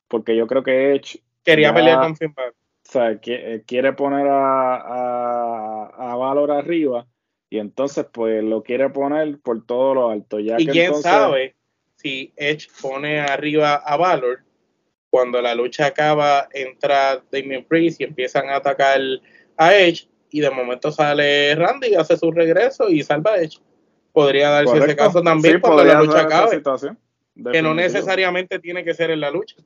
porque 0.08 0.34
yo 0.34 0.46
creo 0.46 0.62
que 0.62 0.94
Edge 0.94 1.22
quería 1.44 1.74
pelear 1.74 2.00
con 2.00 2.16
Finn 2.16 2.34
O 2.88 2.92
sea, 2.92 3.18
eh, 3.20 3.64
quiere 3.66 3.92
poner 3.94 4.28
a, 4.28 4.76
a, 4.76 6.12
a, 6.12 6.16
Valor 6.16 6.52
arriba 6.52 7.06
y 7.50 7.58
entonces 7.58 8.06
pues 8.12 8.44
lo 8.44 8.62
quiere 8.62 8.90
poner 8.90 9.40
por 9.40 9.66
todo 9.66 9.94
lo 9.94 10.10
alto. 10.10 10.38
Ya 10.38 10.56
y 10.58 10.66
quién 10.66 10.94
sabe 10.94 11.56
si 11.96 12.32
Edge 12.36 12.68
pone 12.80 13.20
arriba 13.20 13.74
a 13.74 13.96
Valor, 13.96 14.44
cuando 15.10 15.40
la 15.42 15.54
lucha 15.54 15.86
acaba, 15.86 16.48
entra 16.52 17.22
Damien 17.32 17.64
Priest 17.64 18.00
y 18.00 18.04
empiezan 18.04 18.50
a 18.50 18.56
atacar 18.56 19.00
a 19.56 19.74
Edge 19.74 20.08
y 20.30 20.40
de 20.40 20.50
momento 20.50 20.92
sale 20.92 21.54
Randy, 21.54 21.94
hace 21.94 22.16
su 22.16 22.30
regreso 22.30 22.88
y 22.88 23.02
salva 23.02 23.32
a 23.32 23.42
Edge. 23.42 23.58
Podría 24.12 24.50
darse 24.50 24.78
ese 24.78 24.96
caso 24.96 25.22
también 25.22 25.60
cuando 25.60 25.84
la 25.84 26.00
lucha 26.00 26.22
acabe. 26.22 26.62
Que 27.52 27.62
no 27.62 27.74
necesariamente 27.74 28.58
tiene 28.58 28.84
que 28.84 28.94
ser 28.94 29.10
en 29.10 29.20
la 29.20 29.30
lucha. 29.30 29.56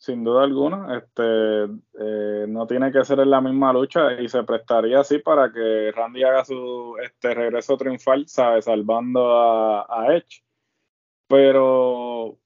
Sin 0.00 0.24
duda 0.24 0.44
alguna, 0.44 0.96
este, 0.96 1.64
eh, 1.64 2.46
no 2.48 2.66
tiene 2.66 2.90
que 2.90 3.04
ser 3.04 3.20
en 3.20 3.28
la 3.28 3.42
misma 3.42 3.70
lucha 3.70 4.14
y 4.14 4.30
se 4.30 4.42
prestaría 4.44 5.00
así 5.00 5.18
para 5.18 5.52
que 5.52 5.92
Randy 5.94 6.24
haga 6.24 6.42
su 6.42 6.96
este 7.02 7.34
regreso 7.34 7.76
triunfal, 7.76 8.26
¿sabes? 8.26 8.64
Salvando 8.64 9.30
a, 9.38 9.86
a 9.90 10.16
Edge. 10.16 10.42
Pero 11.28 12.38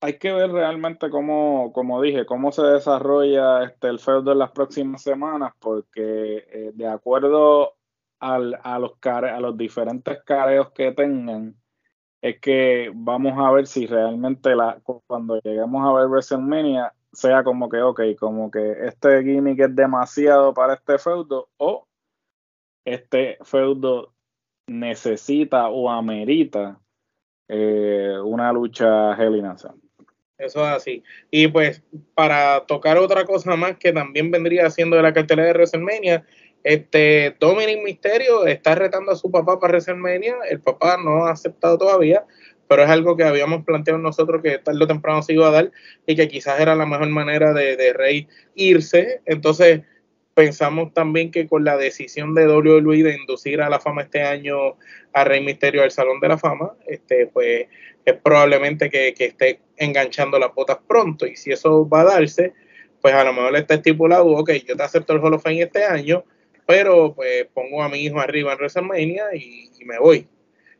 hay 0.00 0.18
que 0.18 0.32
ver 0.32 0.50
realmente 0.50 1.10
cómo, 1.10 1.74
como 1.74 2.00
dije, 2.00 2.24
cómo 2.24 2.52
se 2.52 2.62
desarrolla 2.62 3.64
este, 3.64 3.88
el 3.88 3.98
feudo 3.98 4.32
en 4.32 4.38
las 4.38 4.52
próximas 4.52 5.02
semanas, 5.02 5.52
porque 5.58 6.46
eh, 6.50 6.70
de 6.74 6.86
acuerdo 6.86 7.74
al, 8.18 8.58
a, 8.62 8.78
los 8.78 8.96
care, 8.98 9.28
a 9.28 9.40
los 9.40 9.58
diferentes 9.58 10.22
careos 10.24 10.70
que 10.72 10.92
tengan, 10.92 11.54
es 12.22 12.40
que 12.40 12.90
vamos 12.94 13.34
a 13.38 13.50
ver 13.52 13.66
si 13.66 13.86
realmente 13.86 14.54
la, 14.54 14.80
cuando 15.06 15.40
lleguemos 15.40 15.86
a 15.86 15.92
ver 15.92 16.08
WrestleMania 16.08 16.92
sea 17.12 17.42
como 17.42 17.68
que, 17.68 17.80
ok, 17.80 18.00
como 18.18 18.50
que 18.50 18.86
este 18.86 19.22
gimmick 19.22 19.60
es 19.60 19.74
demasiado 19.74 20.52
para 20.52 20.74
este 20.74 20.98
feudo 20.98 21.48
o 21.56 21.86
este 22.84 23.38
feudo 23.42 24.12
necesita 24.66 25.68
o 25.68 25.90
amerita 25.90 26.78
eh, 27.48 28.16
una 28.22 28.52
lucha 28.52 29.12
in 29.24 29.46
eso 30.38 30.60
es 30.60 30.76
así. 30.76 31.02
Y 31.30 31.48
pues 31.48 31.82
para 32.14 32.64
tocar 32.66 32.96
otra 32.96 33.24
cosa 33.24 33.56
más 33.56 33.76
que 33.76 33.92
también 33.92 34.30
vendría 34.30 34.70
siendo 34.70 34.96
de 34.96 35.02
la 35.02 35.12
cartera 35.12 35.42
de 35.42 35.52
WrestleMania, 35.52 36.24
este 36.64 37.36
Dominic 37.38 37.82
Mysterio 37.82 38.46
está 38.46 38.74
retando 38.74 39.12
a 39.12 39.16
su 39.16 39.30
papá 39.30 39.58
para 39.58 39.72
WrestleMania. 39.72 40.36
El 40.50 40.60
papá 40.60 40.98
no 41.02 41.26
ha 41.26 41.30
aceptado 41.30 41.78
todavía, 41.78 42.24
pero 42.68 42.82
es 42.82 42.90
algo 42.90 43.16
que 43.16 43.24
habíamos 43.24 43.64
planteado 43.64 43.98
nosotros 43.98 44.42
que 44.42 44.58
tarde 44.58 44.84
o 44.84 44.86
temprano 44.86 45.22
se 45.22 45.32
iba 45.32 45.48
a 45.48 45.52
dar 45.52 45.70
y 46.06 46.16
que 46.16 46.28
quizás 46.28 46.60
era 46.60 46.74
la 46.74 46.86
mejor 46.86 47.08
manera 47.08 47.52
de, 47.52 47.92
Rey 47.94 48.28
irse. 48.54 49.22
Entonces 49.24 49.82
pensamos 50.34 50.92
también 50.92 51.30
que 51.30 51.48
con 51.48 51.64
la 51.64 51.76
decisión 51.76 52.34
de 52.34 52.46
WWE 52.46 53.02
de 53.02 53.16
inducir 53.16 53.60
a 53.60 53.68
la 53.68 53.80
fama 53.80 54.02
este 54.02 54.22
año 54.22 54.76
a 55.12 55.24
Rey 55.24 55.42
Mysterio 55.42 55.82
al 55.82 55.90
Salón 55.90 56.20
de 56.20 56.28
la 56.28 56.38
Fama, 56.38 56.74
este, 56.86 57.26
pues 57.26 57.66
es 58.04 58.14
probablemente 58.22 58.90
que, 58.90 59.14
esté 59.18 59.60
enganchando 59.76 60.38
las 60.38 60.54
botas 60.54 60.78
pronto. 60.86 61.26
Y 61.26 61.36
si 61.36 61.50
eso 61.50 61.88
va 61.88 62.02
a 62.02 62.04
darse, 62.04 62.52
pues 63.00 63.14
a 63.14 63.24
lo 63.24 63.32
mejor 63.32 63.56
está 63.56 63.74
estipulado, 63.74 64.26
ok, 64.26 64.50
yo 64.66 64.76
te 64.76 64.82
acepto 64.82 65.12
el 65.12 65.20
Hall 65.20 65.34
of 65.34 65.42
Fame 65.42 65.62
este 65.62 65.84
año, 65.84 66.24
pero 66.68 67.14
pues 67.14 67.46
pongo 67.54 67.82
a 67.82 67.88
mi 67.88 68.00
hijo 68.00 68.20
arriba 68.20 68.52
en 68.52 68.58
WrestleMania 68.58 69.34
y, 69.34 69.70
y 69.80 69.84
me 69.86 69.98
voy. 69.98 70.26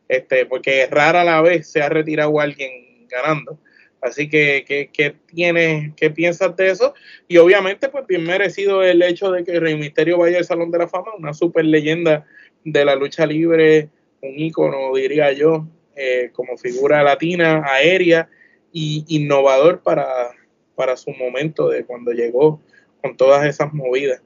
Este, 0.06 0.44
porque 0.44 0.86
rara 0.86 1.24
la 1.24 1.40
vez 1.40 1.66
se 1.66 1.80
ha 1.80 1.88
retirado 1.88 2.38
alguien 2.38 3.06
ganando. 3.08 3.58
Así 4.02 4.28
que, 4.28 4.66
¿qué, 4.68 4.90
qué, 4.92 5.16
tienes, 5.26 5.94
qué 5.96 6.10
piensas 6.10 6.54
de 6.56 6.68
eso? 6.68 6.92
Y 7.26 7.38
obviamente, 7.38 7.88
pues 7.88 8.06
bien 8.06 8.22
merecido 8.24 8.82
el 8.82 9.02
hecho 9.02 9.30
de 9.30 9.44
que 9.44 9.58
Rey 9.58 9.76
Misterio 9.76 10.18
vaya 10.18 10.36
al 10.36 10.44
Salón 10.44 10.70
de 10.70 10.76
la 10.76 10.88
Fama, 10.88 11.14
una 11.16 11.32
super 11.32 11.64
leyenda 11.64 12.26
de 12.64 12.84
la 12.84 12.94
lucha 12.94 13.24
libre, 13.24 13.88
un 14.20 14.38
ícono, 14.38 14.94
diría 14.94 15.32
yo, 15.32 15.66
eh, 15.96 16.28
como 16.34 16.58
figura 16.58 17.02
latina, 17.02 17.64
aérea 17.64 18.28
y 18.74 19.06
innovador 19.08 19.80
para, 19.82 20.32
para 20.74 20.98
su 20.98 21.12
momento 21.12 21.70
de 21.70 21.86
cuando 21.86 22.12
llegó 22.12 22.60
con 23.00 23.16
todas 23.16 23.46
esas 23.46 23.72
movidas. 23.72 24.20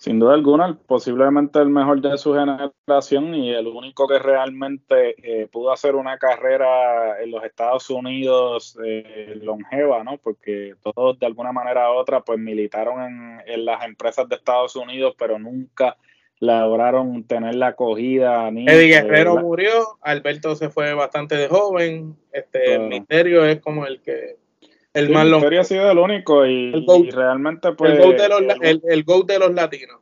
Sin 0.00 0.18
duda 0.18 0.32
alguna, 0.32 0.78
posiblemente 0.86 1.58
el 1.58 1.68
mejor 1.68 2.00
de 2.00 2.16
su 2.16 2.32
generación 2.32 3.34
y 3.34 3.50
el 3.50 3.66
único 3.66 4.08
que 4.08 4.18
realmente 4.18 5.14
eh, 5.22 5.46
pudo 5.46 5.72
hacer 5.72 5.94
una 5.94 6.16
carrera 6.16 7.22
en 7.22 7.30
los 7.30 7.44
Estados 7.44 7.90
Unidos 7.90 8.78
eh, 8.82 9.38
longeva, 9.42 10.02
¿no? 10.02 10.16
Porque 10.16 10.74
todos 10.82 11.18
de 11.18 11.26
alguna 11.26 11.52
manera 11.52 11.92
u 11.92 11.96
otra 11.96 12.22
pues 12.22 12.38
militaron 12.38 13.02
en, 13.02 13.42
en 13.44 13.64
las 13.66 13.84
empresas 13.84 14.26
de 14.26 14.36
Estados 14.36 14.74
Unidos, 14.74 15.14
pero 15.18 15.38
nunca 15.38 15.98
lograron 16.38 17.22
tener 17.24 17.56
la 17.56 17.66
acogida. 17.66 18.50
Ni, 18.50 18.64
Eddie 18.64 19.02
Guerrero 19.02 19.36
murió, 19.36 19.98
Alberto 20.00 20.56
se 20.56 20.70
fue 20.70 20.94
bastante 20.94 21.36
de 21.36 21.48
joven, 21.48 22.16
este 22.32 22.76
el 22.76 22.88
Misterio 22.88 23.44
es 23.44 23.60
como 23.60 23.84
el 23.84 24.00
que 24.00 24.38
el 24.94 25.10
más 25.10 25.26
Misterio 25.26 25.60
ha 25.60 25.64
sido 25.64 25.90
el 25.90 25.98
único 25.98 26.46
y, 26.46 26.72
realmente 27.10 27.72
pues 27.72 27.92
el 27.92 27.98
GOAT 27.98 28.16
de 28.16 28.28
los, 28.28 28.40
el, 28.60 28.82
el 28.84 29.04
de 29.26 29.38
los 29.38 29.54
latinos. 29.54 30.00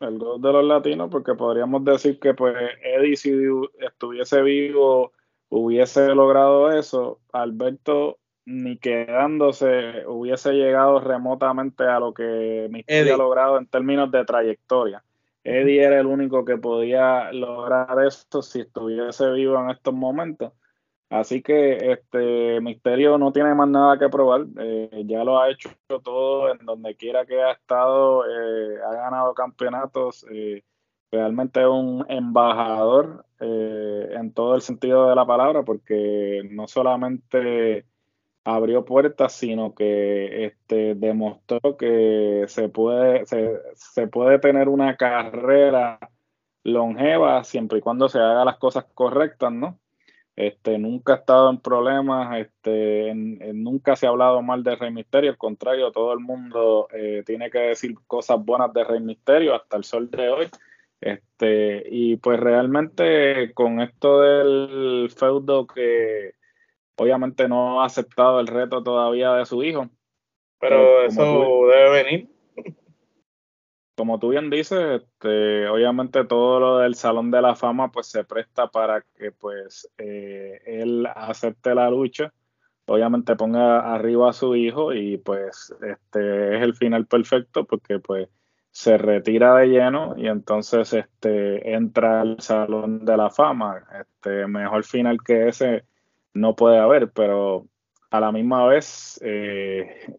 El 0.00 0.18
GOAT 0.18 0.40
de 0.40 0.52
los 0.52 0.64
latinos 0.64 1.08
porque 1.10 1.34
podríamos 1.34 1.84
decir 1.84 2.18
que 2.18 2.34
pues 2.34 2.54
Eddie 2.82 3.16
si 3.16 3.32
estuviese 3.80 4.42
vivo 4.42 5.12
hubiese 5.48 6.14
logrado 6.14 6.72
eso, 6.72 7.20
Alberto 7.32 8.18
ni 8.44 8.78
quedándose 8.78 10.06
hubiese 10.06 10.52
llegado 10.52 11.00
remotamente 11.00 11.84
a 11.84 11.98
lo 11.98 12.14
que 12.14 12.68
Misterio 12.70 13.14
ha 13.14 13.18
logrado 13.18 13.58
en 13.58 13.66
términos 13.66 14.10
de 14.12 14.24
trayectoria. 14.24 15.02
Eddie 15.42 15.82
era 15.82 16.00
el 16.00 16.06
único 16.06 16.44
que 16.44 16.56
podía 16.56 17.32
lograr 17.32 18.04
esto 18.04 18.42
si 18.42 18.60
estuviese 18.60 19.30
vivo 19.30 19.60
en 19.60 19.70
estos 19.70 19.94
momentos. 19.94 20.52
Así 21.08 21.40
que 21.40 21.92
este 21.92 22.60
Misterio 22.60 23.16
no 23.16 23.32
tiene 23.32 23.54
más 23.54 23.68
nada 23.68 23.98
que 23.98 24.08
probar. 24.08 24.46
Eh, 24.58 25.04
ya 25.06 25.22
lo 25.24 25.40
ha 25.40 25.50
hecho 25.50 25.70
todo 26.02 26.52
en 26.52 26.58
donde 26.66 26.96
quiera 26.96 27.24
que 27.24 27.40
ha 27.40 27.52
estado. 27.52 28.24
Eh, 28.26 28.78
ha 28.84 28.94
ganado 28.94 29.32
campeonatos. 29.34 30.26
Eh, 30.30 30.64
realmente 31.12 31.60
es 31.60 31.66
un 31.66 32.04
embajador 32.08 33.24
en 33.38 34.32
todo 34.32 34.54
el 34.54 34.62
sentido 34.62 35.08
de 35.08 35.14
la 35.14 35.26
palabra, 35.26 35.62
porque 35.62 36.42
no 36.50 36.66
solamente 36.66 37.84
abrió 38.46 38.84
puertas, 38.84 39.32
sino 39.32 39.74
que 39.74 40.46
este, 40.46 40.94
demostró 40.94 41.76
que 41.76 42.44
se 42.48 42.68
puede, 42.68 43.26
se, 43.26 44.06
puede 44.06 44.38
tener 44.38 44.68
una 44.68 44.96
carrera 44.96 45.98
longeva 46.62 47.44
siempre 47.44 47.78
y 47.78 47.80
cuando 47.82 48.08
se 48.08 48.18
haga 48.18 48.44
las 48.44 48.58
cosas 48.58 48.86
correctas, 48.94 49.52
¿no? 49.52 49.78
Este, 50.36 50.78
nunca 50.78 51.14
ha 51.14 51.16
estado 51.16 51.48
en 51.48 51.58
problemas, 51.60 52.38
este, 52.38 53.12
nunca 53.14 53.96
se 53.96 54.06
ha 54.06 54.10
hablado 54.10 54.42
mal 54.42 54.62
de 54.62 54.76
Rey 54.76 54.92
Misterio, 54.92 55.30
al 55.30 55.38
contrario, 55.38 55.90
todo 55.92 56.12
el 56.12 56.20
mundo 56.20 56.88
eh, 56.92 57.22
tiene 57.24 57.50
que 57.50 57.58
decir 57.58 57.94
cosas 58.06 58.44
buenas 58.44 58.70
de 58.74 58.84
Rey 58.84 59.00
Misterio 59.00 59.54
hasta 59.54 59.78
el 59.78 59.84
sol 59.84 60.10
de 60.10 60.28
hoy. 60.28 60.46
Este, 61.00 61.84
y 61.90 62.16
pues 62.16 62.38
realmente 62.38 63.52
con 63.54 63.80
esto 63.80 64.20
del 64.20 65.10
feudo 65.10 65.66
que, 65.66 66.34
obviamente 66.96 67.48
no 67.48 67.82
ha 67.82 67.86
aceptado 67.86 68.40
el 68.40 68.46
reto 68.46 68.82
todavía 68.82 69.32
de 69.34 69.46
su 69.46 69.62
hijo. 69.62 69.88
Pero, 70.58 71.02
eso 71.02 71.66
debe 71.68 72.02
venir. 72.02 72.28
Como 73.96 74.18
tú 74.18 74.28
bien 74.28 74.50
dices, 74.50 75.02
este, 75.02 75.66
obviamente 75.68 76.24
todo 76.24 76.60
lo 76.60 76.78
del 76.78 76.94
Salón 76.94 77.30
de 77.30 77.40
la 77.40 77.56
Fama 77.56 77.90
pues 77.90 78.06
se 78.08 78.24
presta 78.24 78.68
para 78.68 79.00
que 79.00 79.32
pues 79.32 79.88
eh, 79.96 80.60
él 80.66 81.08
acepte 81.14 81.74
la 81.74 81.88
lucha, 81.88 82.32
obviamente 82.84 83.36
ponga 83.36 83.94
arriba 83.94 84.30
a 84.30 84.34
su 84.34 84.54
hijo 84.54 84.92
y 84.92 85.16
pues 85.16 85.74
este 85.80 86.56
es 86.56 86.62
el 86.62 86.74
final 86.74 87.06
perfecto 87.06 87.64
porque 87.64 87.98
pues 87.98 88.28
se 88.70 88.98
retira 88.98 89.56
de 89.56 89.68
lleno 89.68 90.14
y 90.18 90.28
entonces 90.28 90.92
este 90.92 91.72
entra 91.72 92.20
al 92.20 92.38
Salón 92.40 93.06
de 93.06 93.16
la 93.16 93.30
Fama. 93.30 93.82
Este 93.98 94.46
mejor 94.46 94.84
final 94.84 95.22
que 95.24 95.48
ese 95.48 95.86
no 96.34 96.54
puede 96.54 96.78
haber, 96.78 97.10
pero 97.10 97.66
a 98.10 98.20
la 98.20 98.32
misma 98.32 98.66
vez 98.66 99.18
eh, 99.24 100.14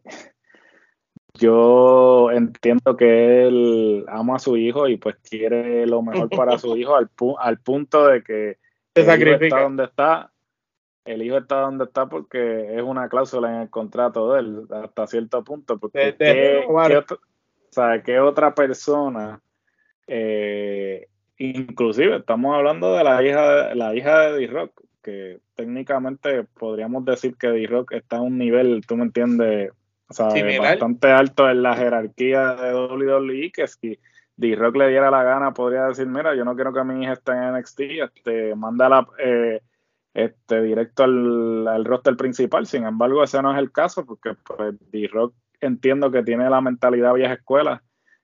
yo 1.37 2.31
entiendo 2.31 2.97
que 2.97 3.47
él 3.47 4.05
ama 4.07 4.35
a 4.35 4.39
su 4.39 4.57
hijo 4.57 4.87
y 4.87 4.97
pues 4.97 5.15
quiere 5.17 5.85
lo 5.87 6.01
mejor 6.01 6.29
para 6.29 6.57
su 6.57 6.75
hijo 6.77 6.95
al, 6.95 7.09
al 7.39 7.59
punto 7.59 8.07
de 8.07 8.23
que 8.23 8.57
Se 8.95 9.01
el 9.01 9.21
hijo 9.21 9.43
está 9.43 9.61
donde 9.61 9.83
está, 9.85 10.31
el 11.05 11.21
hijo 11.21 11.37
está 11.37 11.61
donde 11.61 11.85
está 11.85 12.07
porque 12.07 12.75
es 12.75 12.81
una 12.81 13.09
cláusula 13.09 13.49
en 13.49 13.61
el 13.61 13.69
contrato 13.69 14.33
de 14.33 14.39
él 14.41 14.67
hasta 14.71 15.07
cierto 15.07 15.43
punto, 15.43 15.77
porque 15.77 16.15
sea, 17.77 18.01
¿qué 18.01 18.19
otra 18.19 18.53
persona? 18.55 19.41
Eh, 20.07 21.07
inclusive 21.37 22.17
estamos 22.17 22.55
hablando 22.55 22.95
de 22.95 23.03
la 23.03 23.23
hija, 23.23 23.75
la 23.75 23.95
hija 23.95 24.31
de 24.31 24.39
D-Rock, 24.39 24.81
que 25.03 25.39
técnicamente 25.55 26.43
podríamos 26.43 27.05
decir 27.05 27.35
que 27.37 27.47
D-Rock 27.47 27.93
está 27.93 28.17
a 28.17 28.21
un 28.21 28.37
nivel, 28.37 28.81
tú 28.87 28.97
me 28.97 29.03
entiendes, 29.03 29.71
o 30.09 30.13
sea, 30.13 30.27
bastante 30.59 31.07
alto 31.07 31.49
en 31.49 31.63
la 31.63 31.75
jerarquía 31.75 32.55
de 32.55 32.73
WWE, 32.73 33.51
que 33.51 33.67
si 33.67 33.99
D-Rock 34.37 34.77
le 34.77 34.89
diera 34.89 35.11
la 35.11 35.23
gana, 35.23 35.53
podría 35.53 35.85
decir, 35.85 36.07
mira, 36.07 36.35
yo 36.35 36.45
no 36.45 36.55
quiero 36.55 36.71
que 36.71 36.83
mi 36.83 37.03
hija 37.03 37.13
esté 37.13 37.33
en 37.33 37.53
NXT, 37.55 37.79
este, 37.79 38.55
mándala 38.55 39.07
eh, 39.19 39.61
este, 40.13 40.61
directo 40.61 41.03
al, 41.03 41.67
al, 41.67 41.85
roster 41.85 42.15
principal. 42.15 42.65
Sin 42.67 42.85
embargo, 42.85 43.23
ese 43.23 43.41
no 43.41 43.51
es 43.51 43.59
el 43.59 43.71
caso, 43.71 44.05
porque 44.05 44.35
pues, 44.45 44.75
D-Rock 44.91 45.33
entiendo 45.59 46.11
que 46.11 46.23
tiene 46.23 46.49
la 46.49 46.61
mentalidad 46.61 47.13
vieja 47.13 47.33
escuela, 47.33 47.83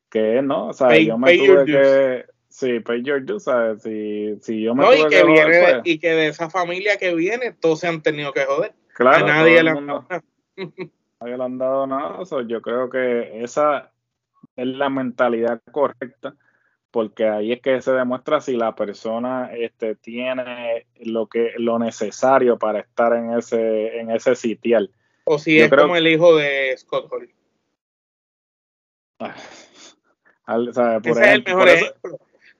que 0.09 0.37
es, 0.37 0.43
¿no? 0.43 0.67
O 0.67 0.73
sea, 0.73 0.97
yo 0.97 1.17
me 1.17 1.37
tuve 1.37 1.65
que... 1.65 2.25
Sí, 2.47 2.81
pay 2.81 3.01
your 3.01 3.25
dues, 3.25 3.45
¿sabes? 3.45 3.81
Si, 3.81 4.37
si 4.41 4.61
yo 4.61 4.75
me 4.75 4.83
no, 4.83 4.93
y 4.93 5.09
que, 5.09 5.23
viene, 5.25 5.59
pues 5.63 5.81
y 5.85 5.97
que 5.97 6.09
de 6.11 6.27
esa 6.27 6.51
familia 6.51 6.97
que 6.97 7.15
viene, 7.15 7.51
todos 7.51 7.79
se 7.79 7.87
han 7.87 8.03
tenido 8.03 8.31
que 8.31 8.45
joder. 8.45 8.73
Claro. 8.93 9.25
A 9.25 9.27
nadie 9.27 9.63
le. 9.63 9.73
nadie 11.23 11.37
le 11.37 11.43
han 11.43 11.57
dado 11.57 11.87
nada. 11.87 12.23
yo 12.45 12.61
creo 12.61 12.89
que 12.89 13.43
esa 13.43 13.91
es 14.55 14.67
la 14.67 14.89
mentalidad 14.89 15.61
correcta, 15.71 16.35
porque 16.91 17.27
ahí 17.27 17.53
es 17.53 17.61
que 17.61 17.81
se 17.81 17.91
demuestra 17.91 18.41
si 18.41 18.55
la 18.55 18.75
persona 18.75 19.51
este, 19.53 19.95
tiene 19.95 20.85
lo 20.99 21.27
que 21.27 21.53
lo 21.57 21.79
necesario 21.79 22.57
para 22.57 22.79
estar 22.79 23.13
en 23.13 23.33
ese 23.33 23.99
en 23.99 24.11
ese 24.11 24.35
sitial. 24.35 24.91
O 25.25 25.39
si 25.39 25.59
es 25.59 25.69
como 25.71 25.95
el 25.95 26.07
hijo 26.07 26.35
de 26.35 26.75
Scott 26.77 27.09
Hall. 27.11 27.29
Ah, 29.19 29.35
por 31.01 31.11
ese 31.11 31.21
es 31.21 31.27
el 31.29 31.43
mejor 31.43 31.69
ejemplo. 31.69 32.19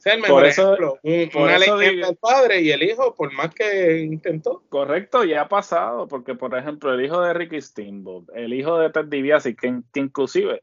Es 0.09 0.15
el 0.15 0.21
mejor 0.21 0.45
ejemplo. 0.45 0.99
Un, 1.03 1.29
una 1.35 1.57
leyenda 1.57 2.07
del 2.07 2.17
padre 2.17 2.61
y 2.61 2.71
el 2.71 2.83
hijo, 2.83 3.13
por 3.15 3.31
más 3.33 3.53
que 3.53 3.99
intentó. 3.99 4.63
Correcto, 4.69 5.23
ya 5.23 5.41
ha 5.41 5.49
pasado, 5.49 6.07
porque 6.07 6.35
por 6.35 6.57
ejemplo, 6.57 6.93
el 6.93 7.03
hijo 7.03 7.21
de 7.21 7.33
Ricky 7.33 7.61
Steamboat, 7.61 8.29
el 8.35 8.53
hijo 8.53 8.79
de 8.79 8.89
Ted 8.89 9.05
DiBiase, 9.05 9.55
que, 9.55 9.81
que 9.93 9.99
inclusive 9.99 10.61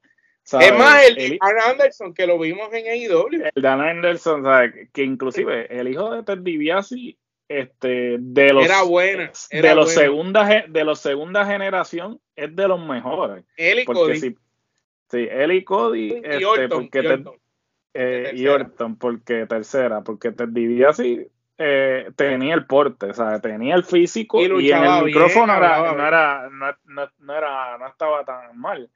es 0.58 0.76
más, 0.76 1.06
el, 1.06 1.38
Dan 1.38 1.70
Anderson, 1.70 2.14
que 2.14 2.26
lo 2.26 2.38
vimos 2.38 2.72
en 2.72 2.86
AEW. 2.86 3.50
El 3.54 3.62
Dan 3.62 3.80
Anderson, 3.80 4.42
¿sabes? 4.42 4.88
que 4.92 5.02
inclusive 5.02 5.66
el 5.78 5.88
hijo 5.88 6.10
de 6.10 6.22
Ted 6.22 6.38
DiBiase, 6.38 7.16
este, 7.48 8.16
de 8.18 8.52
los, 8.52 8.64
era 8.64 8.82
buena, 8.82 9.30
de 9.50 9.74
los 9.74 9.92
segunda, 9.92 10.64
de 10.68 10.84
los 10.84 11.00
segunda 11.00 11.46
generación, 11.46 12.20
es 12.34 12.54
de 12.54 12.68
los 12.68 12.84
mejores. 12.84 13.44
Él 13.56 13.80
y 13.80 13.84
Cody. 13.84 14.18
sí, 14.18 14.36
él 15.30 15.52
y 15.52 15.64
Cody, 15.64 16.08
y 16.08 16.12
este, 16.14 16.44
Orton, 16.44 16.68
porque 16.68 17.02
y 17.02 17.06
Orton, 17.06 17.40
eh, 17.94 18.32
y 18.34 18.46
Orton, 18.46 18.96
porque 18.96 19.46
tercera, 19.46 20.02
porque 20.02 20.32
Ted 20.32 20.48
DiBiase 20.48 21.30
eh, 21.58 22.10
tenía 22.16 22.54
el 22.54 22.66
porte, 22.66 23.10
o 23.10 23.40
tenía 23.40 23.74
el 23.74 23.84
físico 23.84 24.40
y, 24.40 24.70
en 24.70 24.82
el 24.82 25.04
micrófono 25.04 25.54
era, 25.54 25.92
no, 25.92 26.06
era, 26.06 26.48
no, 26.50 26.66
no, 27.18 27.34
era, 27.36 27.76
no 27.78 27.86
estaba 27.86 28.24
tan 28.24 28.58
mal. 28.58 28.88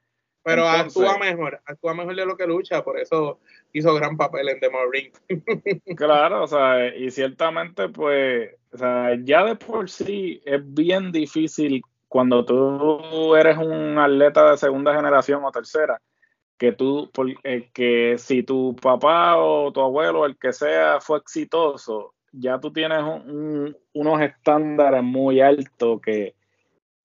Pero 0.42 0.68
actúa 0.68 1.18
mejor, 1.18 1.60
actúa 1.64 1.94
mejor 1.94 2.16
de 2.16 2.26
lo 2.26 2.36
que 2.36 2.46
lucha, 2.46 2.84
por 2.84 2.98
eso 2.98 3.40
hizo 3.72 3.94
gran 3.94 4.16
papel 4.16 4.50
en 4.50 4.60
The 4.60 4.70
Marine. 4.70 5.12
claro, 5.96 6.44
o 6.44 6.46
sea, 6.46 6.94
y 6.94 7.10
ciertamente, 7.10 7.88
pues, 7.88 8.50
o 8.72 8.76
sea, 8.76 9.16
ya 9.22 9.44
de 9.44 9.56
por 9.56 9.88
sí 9.88 10.42
es 10.44 10.60
bien 10.62 11.12
difícil 11.12 11.82
cuando 12.08 12.44
tú 12.44 13.34
eres 13.34 13.56
un 13.58 13.98
atleta 13.98 14.52
de 14.52 14.56
segunda 14.58 14.94
generación 14.94 15.42
o 15.44 15.50
tercera, 15.50 16.00
que 16.64 16.73
tú, 16.73 17.11
eh, 17.42 17.71
que 17.73 18.16
si 18.18 18.42
tu 18.42 18.75
papá 18.76 19.37
o 19.37 19.73
tu 19.73 19.80
abuelo, 19.80 20.25
el 20.25 20.38
que 20.38 20.52
sea, 20.52 21.00
fue 21.00 21.18
exitoso, 21.18 22.14
ya 22.33 22.59
tú 22.59 22.73
tienes 22.73 23.02
unos 23.92 24.21
estándares 24.23 25.02
muy 25.02 25.41
altos 25.41 26.00
que, 26.00 26.34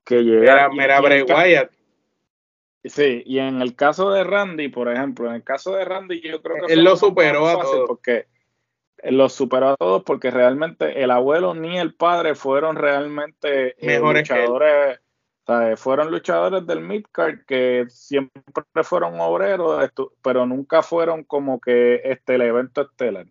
que 0.05 0.23
llegan. 0.23 0.71
Mira, 0.71 1.01
mira 1.01 1.23
Wyatt 1.23 1.71
Sí, 2.86 3.23
y 3.25 3.39
en 3.39 3.62
el 3.62 3.75
caso 3.75 4.10
de 4.12 4.23
Randy, 4.23 4.69
por 4.69 4.89
ejemplo, 4.89 5.27
en 5.27 5.36
el 5.36 5.43
caso 5.43 5.75
de 5.75 5.83
Randy, 5.83 6.21
yo 6.21 6.41
creo 6.41 6.65
que 6.65 6.73
él 6.73 6.83
lo 6.83 6.95
superó 6.95 7.47
a 7.49 7.60
todos. 7.60 7.88
Porque 7.88 8.27
lo 9.03 9.27
superó 9.27 9.69
a 9.69 9.75
todos 9.75 10.03
porque 10.03 10.31
realmente 10.31 11.03
el 11.03 11.12
abuelo 11.12 11.53
ni 11.53 11.77
el 11.77 11.93
padre 11.93 12.36
fueron 12.36 12.77
realmente 12.77 13.71
eh, 13.71 13.75
Mejores 13.86 14.29
luchadores, 14.29 14.99
fueron 15.77 16.12
luchadores 16.12 16.65
del 16.65 16.81
midcard 16.81 17.45
que 17.45 17.85
siempre 17.89 18.43
fueron 18.83 19.19
obreros, 19.19 19.91
pero 20.21 20.45
nunca 20.45 20.81
fueron 20.81 21.23
como 21.23 21.59
que 21.59 22.01
este 22.03 22.35
el 22.35 22.41
evento 22.41 22.81
estelar. 22.81 23.25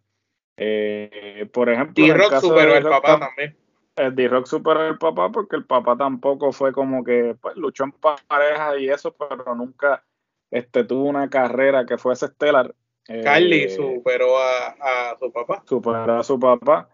Eh, 0.56 1.48
por 1.52 1.68
ejemplo, 1.68 2.04
y 2.04 2.12
Rock 2.12 2.40
superó 2.40 2.74
el 2.74 2.84
papá 2.84 3.20
también 3.20 3.56
el 3.98 4.14
D-Rock 4.14 4.46
superó 4.46 4.80
al 4.80 4.98
papá 4.98 5.30
porque 5.30 5.56
el 5.56 5.64
papá 5.64 5.96
tampoco 5.96 6.52
fue 6.52 6.72
como 6.72 7.04
que 7.04 7.36
pues, 7.40 7.56
luchó 7.56 7.84
en 7.84 7.92
pareja 7.92 8.78
y 8.78 8.88
eso, 8.88 9.14
pero 9.14 9.54
nunca 9.54 10.04
este, 10.50 10.84
tuvo 10.84 11.04
una 11.04 11.28
carrera 11.28 11.84
que 11.84 11.98
fuese 11.98 12.26
estelar. 12.26 12.74
Carly 13.24 13.64
eh, 13.64 13.70
superó 13.70 14.36
a, 14.38 15.16
su 15.18 15.32
papá. 15.32 15.62
Superó 15.66 16.18
a 16.18 16.22
su 16.22 16.38
papá. 16.38 16.88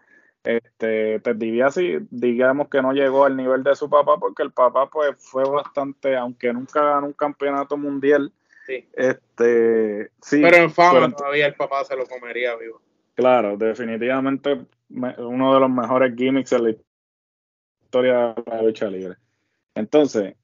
Este, 0.45 1.19
así, 1.63 1.97
digamos 2.11 2.69
que 2.69 2.81
no 2.81 2.93
llegó 2.93 3.25
al 3.25 3.35
nivel 3.35 3.63
de 3.63 3.75
su 3.75 3.89
papá 3.89 4.17
porque 4.19 4.43
el 4.43 4.51
papá 4.51 4.87
pues 4.91 5.15
fue 5.17 5.43
bastante, 5.43 6.15
aunque 6.15 6.53
nunca 6.53 6.83
ganó 6.83 7.07
un 7.07 7.13
campeonato 7.13 7.77
mundial. 7.77 8.31
Sí. 8.67 8.87
Este, 8.93 10.11
sí, 10.21 10.41
pero 10.41 10.57
en 10.57 10.71
fama 10.71 11.11
todavía 11.15 11.47
el 11.47 11.55
papá 11.55 11.83
se 11.83 11.95
lo 11.95 12.05
comería 12.05 12.55
vivo. 12.55 12.79
Claro, 13.15 13.57
definitivamente 13.57 14.65
uno 14.89 15.53
de 15.53 15.59
los 15.59 15.69
mejores 15.69 16.13
gimmicks 16.15 16.51
en 16.51 16.63
la 16.63 16.75
historia 17.83 18.33
de 18.35 18.43
la 18.45 18.61
lucha 18.61 18.87
libre. 18.87 19.15
Entonces, 19.73 20.35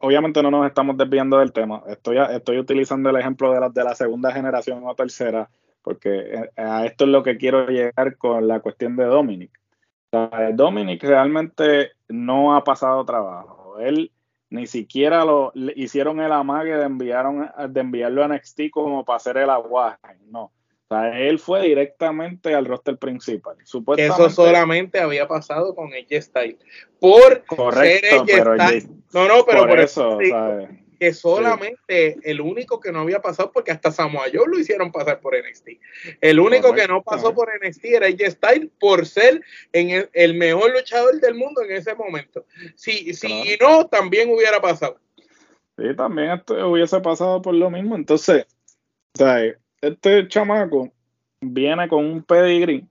obviamente 0.00 0.42
no 0.42 0.50
nos 0.50 0.66
estamos 0.66 0.96
desviando 0.96 1.38
del 1.38 1.52
tema. 1.52 1.82
Estoy, 1.88 2.18
estoy 2.30 2.58
utilizando 2.58 3.10
el 3.10 3.16
ejemplo 3.16 3.52
de 3.52 3.60
la, 3.60 3.68
de 3.68 3.84
la 3.84 3.94
segunda 3.94 4.32
generación 4.32 4.82
o 4.84 4.94
tercera, 4.94 5.50
porque 5.84 6.34
eh, 6.34 6.50
a 6.56 6.86
esto 6.86 7.04
es 7.04 7.10
lo 7.10 7.22
que 7.22 7.36
quiero 7.36 7.68
llegar 7.68 8.16
con 8.16 8.48
la 8.48 8.58
cuestión 8.58 8.96
de 8.96 9.04
Dominic. 9.04 9.52
Dominic 10.54 11.02
realmente 11.02 11.90
no 12.08 12.56
ha 12.56 12.64
pasado 12.64 13.04
trabajo. 13.04 13.78
Él 13.78 14.10
ni 14.48 14.66
siquiera 14.66 15.24
lo 15.24 15.52
hicieron 15.54 16.20
el 16.20 16.32
amague 16.32 16.76
de, 16.76 16.84
enviaron, 16.84 17.50
de 17.68 17.80
enviarlo 17.80 18.22
a 18.22 18.28
NXT 18.28 18.70
como 18.70 19.04
para 19.04 19.16
hacer 19.16 19.36
el 19.36 19.50
aguaje. 19.50 20.16
No 20.26 20.52
él 21.02 21.38
fue 21.38 21.62
directamente 21.62 22.54
al 22.54 22.66
roster 22.66 22.96
principal. 22.98 23.56
Eso 23.96 24.30
solamente 24.30 25.00
había 25.00 25.26
pasado 25.26 25.74
con 25.74 25.92
AJ 25.92 26.22
Styles. 26.22 26.58
Por 27.00 27.44
Correcto, 27.44 28.26
ser 28.26 28.48
AJ 28.48 28.84
No, 29.12 29.28
no, 29.28 29.44
pero 29.44 29.66
por, 29.66 29.80
eso, 29.80 30.18
que 31.04 31.12
solamente 31.12 32.16
el 32.22 32.40
único 32.40 32.80
que 32.80 32.90
no 32.90 33.00
había 33.00 33.20
pasado, 33.20 33.52
porque 33.52 33.72
hasta 33.72 33.92
Samoa 33.92 34.24
Joe 34.32 34.46
lo 34.46 34.58
hicieron 34.58 34.90
pasar 34.90 35.20
por 35.20 35.34
NXT. 35.36 35.68
El 36.20 36.40
único 36.40 36.72
que 36.72 36.88
no 36.88 37.02
pasó 37.02 37.34
por 37.34 37.50
NXT 37.62 37.84
era 37.84 38.06
AJ 38.06 38.30
Styles 38.30 38.70
por 38.80 39.04
ser 39.04 39.42
en 39.72 40.08
el, 40.12 40.34
mejor 40.34 40.72
luchador 40.72 41.20
del 41.20 41.34
mundo 41.34 41.62
en 41.62 41.72
ese 41.72 41.94
momento. 41.94 42.46
Si, 42.74 43.12
si 43.12 43.56
no, 43.60 43.86
también 43.86 44.30
hubiera 44.30 44.62
pasado. 44.62 44.98
Sí, 45.76 45.84
también 45.94 46.30
esto 46.30 46.70
hubiese 46.70 46.98
pasado 47.00 47.42
por 47.42 47.54
lo 47.54 47.70
mismo. 47.70 47.96
Entonces, 47.96 48.46
¿sabes? 49.12 49.58
este 49.82 50.26
chamaco 50.28 50.90
viene 51.40 51.86
con 51.88 52.06
un 52.06 52.22
pedigrí 52.22 52.86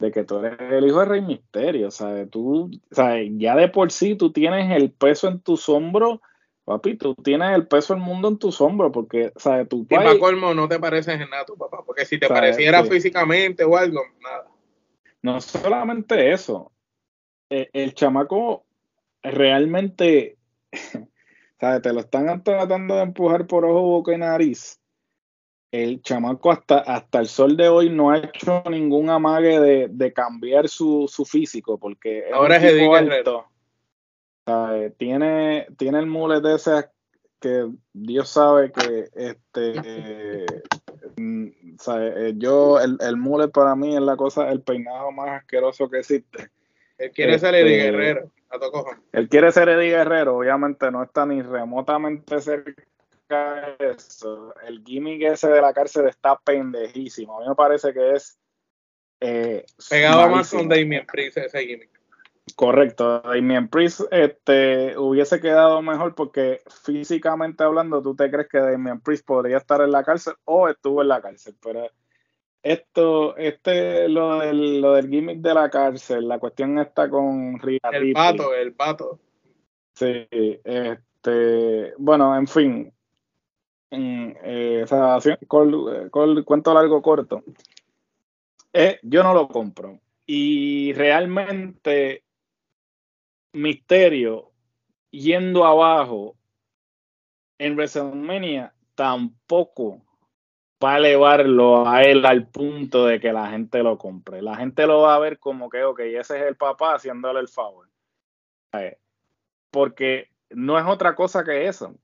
de 0.00 0.10
que 0.10 0.24
tú 0.24 0.38
eres 0.38 0.58
el 0.72 0.86
hijo 0.86 0.98
de 1.00 1.04
Rey 1.04 1.20
Misterio, 1.20 1.92
¿sabes? 1.92 2.28
Tú, 2.30 2.68
¿sabes? 2.90 3.30
Ya 3.36 3.54
de 3.54 3.68
por 3.68 3.92
sí 3.92 4.16
tú 4.16 4.32
tienes 4.32 4.70
el 4.72 4.90
peso 4.90 5.28
en 5.28 5.38
tus 5.38 5.68
hombros, 5.68 6.18
papi, 6.64 6.96
tú 6.96 7.14
tienes 7.14 7.54
el 7.54 7.66
peso 7.66 7.94
del 7.94 8.02
mundo 8.02 8.28
en 8.28 8.38
tus 8.38 8.60
hombros, 8.60 8.90
porque, 8.92 9.32
¿sabes? 9.36 9.68
Tu 9.68 9.86
país, 9.86 10.18
colmo 10.18 10.54
no 10.54 10.68
te 10.68 10.78
pareces 10.78 11.20
en 11.20 11.30
nada 11.30 11.44
tu 11.44 11.56
papá, 11.56 11.82
porque 11.84 12.04
si 12.04 12.18
te 12.18 12.28
pareciera 12.28 12.84
físicamente 12.84 13.64
o 13.64 13.76
algo, 13.76 14.00
nada. 14.22 14.48
No 15.22 15.40
solamente 15.40 16.32
eso, 16.32 16.72
el, 17.48 17.68
el 17.72 17.94
chamaco 17.94 18.64
realmente, 19.22 20.36
¿sabes? 21.60 21.82
Te 21.82 21.92
lo 21.92 22.00
están 22.00 22.42
tratando 22.42 22.96
de 22.96 23.02
empujar 23.02 23.46
por 23.46 23.64
ojo, 23.64 23.80
boca 23.80 24.12
y 24.12 24.18
nariz 24.18 24.80
el 25.74 26.02
chamaco 26.02 26.52
hasta, 26.52 26.78
hasta 26.78 27.18
el 27.18 27.26
sol 27.26 27.56
de 27.56 27.68
hoy 27.68 27.90
no 27.90 28.10
ha 28.10 28.18
hecho 28.18 28.62
ningún 28.70 29.10
amague 29.10 29.58
de, 29.88 30.12
cambiar 30.12 30.68
su, 30.68 31.08
físico, 31.28 31.78
porque 31.78 32.26
ahora 32.32 32.58
es 32.58 32.62
el 32.62 32.94
alto. 32.94 33.44
Tiene, 34.96 35.66
tiene 35.76 35.98
el 35.98 36.06
mule 36.06 36.40
de 36.40 36.56
ese 36.56 36.86
que 37.40 37.66
Dios 37.92 38.28
sabe 38.28 38.72
que 38.72 39.08
este 39.14 40.46
mm, 41.16 41.46
eh, 41.98 42.34
yo 42.36 42.80
el, 42.80 42.98
el 43.00 43.16
mule 43.16 43.48
para 43.48 43.74
mí 43.74 43.94
es 43.94 44.02
la 44.02 44.16
cosa 44.16 44.50
el 44.50 44.62
peinado 44.62 45.12
más 45.12 45.42
asqueroso 45.42 45.90
que 45.90 45.98
existe 45.98 46.50
él 46.96 47.10
quiere 47.10 47.38
ser 47.38 47.54
Eddie 47.54 47.78
este, 47.78 47.90
Guerrero 47.90 48.30
a 48.50 48.58
él 49.12 49.28
quiere 49.28 49.52
ser 49.52 49.68
Eddie 49.68 49.90
Guerrero 49.90 50.38
obviamente 50.38 50.90
no 50.90 51.02
está 51.02 51.26
ni 51.26 51.42
remotamente 51.42 52.40
cerca 52.40 52.82
saca 53.28 53.76
eso, 53.78 54.54
el 54.66 54.82
gimmick 54.84 55.22
ese 55.22 55.48
de 55.48 55.60
la 55.60 55.72
cárcel 55.72 56.08
está 56.08 56.38
pendejísimo. 56.38 57.38
A 57.38 57.42
mí 57.42 57.48
me 57.48 57.54
parece 57.54 57.92
que 57.92 58.12
es. 58.12 58.38
Eh, 59.20 59.64
Pegaba 59.88 60.28
más 60.28 60.50
con 60.50 60.68
Damien 60.68 61.06
Priest 61.06 61.38
ese 61.38 61.60
gimmick. 61.60 61.93
Correcto, 62.56 63.20
Damien 63.20 63.68
Priest 63.68 64.02
este, 64.12 64.96
hubiese 64.96 65.40
quedado 65.40 65.82
mejor 65.82 66.14
porque 66.14 66.60
físicamente 66.84 67.64
hablando, 67.64 68.00
tú 68.00 68.14
te 68.14 68.30
crees 68.30 68.48
que 68.48 68.58
Damien 68.58 69.00
Priest 69.00 69.26
podría 69.26 69.56
estar 69.56 69.80
en 69.80 69.90
la 69.90 70.04
cárcel 70.04 70.34
o 70.44 70.68
estuvo 70.68 71.02
en 71.02 71.08
la 71.08 71.20
cárcel, 71.20 71.56
pero 71.60 71.88
esto, 72.62 73.36
este, 73.36 74.08
lo 74.08 74.38
del, 74.38 74.80
lo 74.80 74.94
del 74.94 75.08
gimmick 75.08 75.38
de 75.38 75.54
la 75.54 75.68
cárcel, 75.68 76.28
la 76.28 76.38
cuestión 76.38 76.78
está 76.78 77.10
con 77.10 77.58
Rhea 77.58 77.80
El 77.92 78.12
pato, 78.12 78.54
el 78.54 78.72
pato. 78.72 79.18
Sí, 79.94 80.26
este, 80.30 81.94
bueno, 81.98 82.36
en 82.36 82.46
fin, 82.46 82.92
eh, 83.90 84.84
cuento 86.44 86.74
largo 86.74 87.02
corto, 87.02 87.42
eh, 88.72 88.98
yo 89.02 89.22
no 89.22 89.34
lo 89.34 89.48
compro. 89.48 89.98
Y 90.26 90.92
realmente 90.94 92.23
Misterio 93.54 94.50
yendo 95.10 95.64
abajo 95.64 96.36
en 97.58 97.74
WrestleMania 97.74 98.74
tampoco 98.94 100.02
va 100.82 100.94
a 100.94 100.98
elevarlo 100.98 101.88
a 101.88 102.02
él 102.02 102.26
al 102.26 102.48
punto 102.48 103.06
de 103.06 103.20
que 103.20 103.32
la 103.32 103.48
gente 103.48 103.82
lo 103.82 103.96
compre. 103.96 104.42
La 104.42 104.56
gente 104.56 104.86
lo 104.86 105.02
va 105.02 105.14
a 105.14 105.20
ver 105.20 105.38
como 105.38 105.70
que, 105.70 105.84
ok, 105.84 106.00
ese 106.00 106.36
es 106.36 106.42
el 106.46 106.56
papá 106.56 106.94
haciéndole 106.94 107.40
el 107.40 107.48
favor. 107.48 107.88
Porque 109.70 110.30
no 110.50 110.78
es 110.78 110.84
otra 110.84 111.14
cosa 111.14 111.44
que 111.44 111.68
eso. 111.68 111.94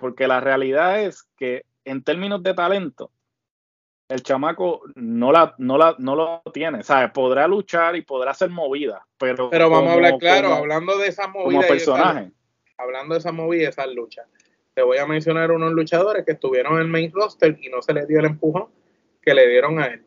porque 0.00 0.26
la 0.26 0.40
realidad 0.40 1.00
es 1.00 1.22
que 1.36 1.64
en 1.84 2.02
términos 2.02 2.42
de 2.42 2.54
talento, 2.54 3.10
el 4.10 4.22
chamaco 4.24 4.82
no 4.96 5.30
la, 5.30 5.54
no 5.58 5.78
la, 5.78 5.94
no 5.98 6.16
lo 6.16 6.42
tiene, 6.52 6.82
¿sabes? 6.82 7.12
Podrá 7.12 7.46
luchar 7.46 7.94
y 7.94 8.02
podrá 8.02 8.34
ser 8.34 8.50
movida, 8.50 9.06
pero. 9.16 9.48
Pero 9.50 9.70
vamos 9.70 9.90
a 9.90 9.94
hablar 9.94 10.18
claro, 10.18 10.52
hablando 10.52 10.98
de 10.98 11.06
esa 11.06 11.28
movida. 11.28 11.58
Como 11.58 11.68
personaje. 11.68 12.32
hablando 12.76 13.14
de 13.14 13.20
esa 13.20 13.30
movida 13.30 13.62
y 13.62 13.66
esas 13.66 13.86
luchas. 13.94 14.26
Te 14.74 14.82
voy 14.82 14.98
a 14.98 15.06
mencionar 15.06 15.52
unos 15.52 15.72
luchadores 15.72 16.24
que 16.24 16.32
estuvieron 16.32 16.74
en 16.74 16.80
el 16.80 16.88
main 16.88 17.12
roster 17.12 17.56
y 17.62 17.68
no 17.68 17.82
se 17.82 17.94
les 17.94 18.08
dio 18.08 18.18
el 18.18 18.26
empujón 18.26 18.66
que 19.22 19.32
le 19.32 19.48
dieron 19.48 19.78
a 19.78 19.86
él. 19.86 20.02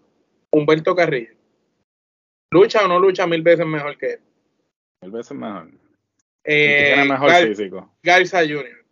Humberto 0.51 0.95
Carrillo. 0.95 1.33
¿Lucha 2.51 2.83
o 2.83 2.87
no 2.87 2.99
lucha 2.99 3.25
mil 3.25 3.41
veces 3.41 3.65
mejor 3.65 3.97
que 3.97 4.13
él? 4.13 4.19
Mil 5.01 5.11
veces 5.11 5.35
mejor. 5.35 5.69
Eh, 6.43 6.93
tiene 6.93 7.09
mejor 7.09 7.31
físico. 7.31 7.89
Garza 8.03 8.41
Jr. 8.41 8.83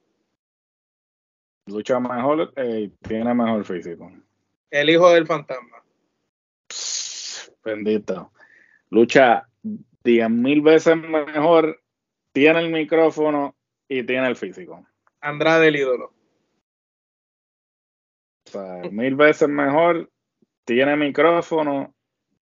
Lucha 1.67 2.00
mejor 2.00 2.54
y 2.56 2.62
eh, 2.62 2.91
tiene 3.02 3.34
mejor 3.34 3.65
físico. 3.65 4.10
El 4.71 4.89
hijo 4.89 5.12
del 5.12 5.27
fantasma. 5.27 5.84
bendito. 7.63 8.31
Lucha 8.89 9.47
diez 10.03 10.29
mil 10.29 10.62
veces 10.62 10.95
mejor, 10.97 11.81
tiene 12.31 12.60
el 12.60 12.69
micrófono 12.71 13.55
y 13.88 14.03
tiene 14.03 14.27
el 14.27 14.36
físico. 14.36 14.86
Andrade 15.19 15.67
el 15.67 15.75
ídolo. 15.75 16.13
O 18.47 18.49
sea, 18.49 18.81
mil 18.89 19.15
veces 19.15 19.47
mejor, 19.47 20.10
tiene 20.65 20.95
micrófono 20.95 21.93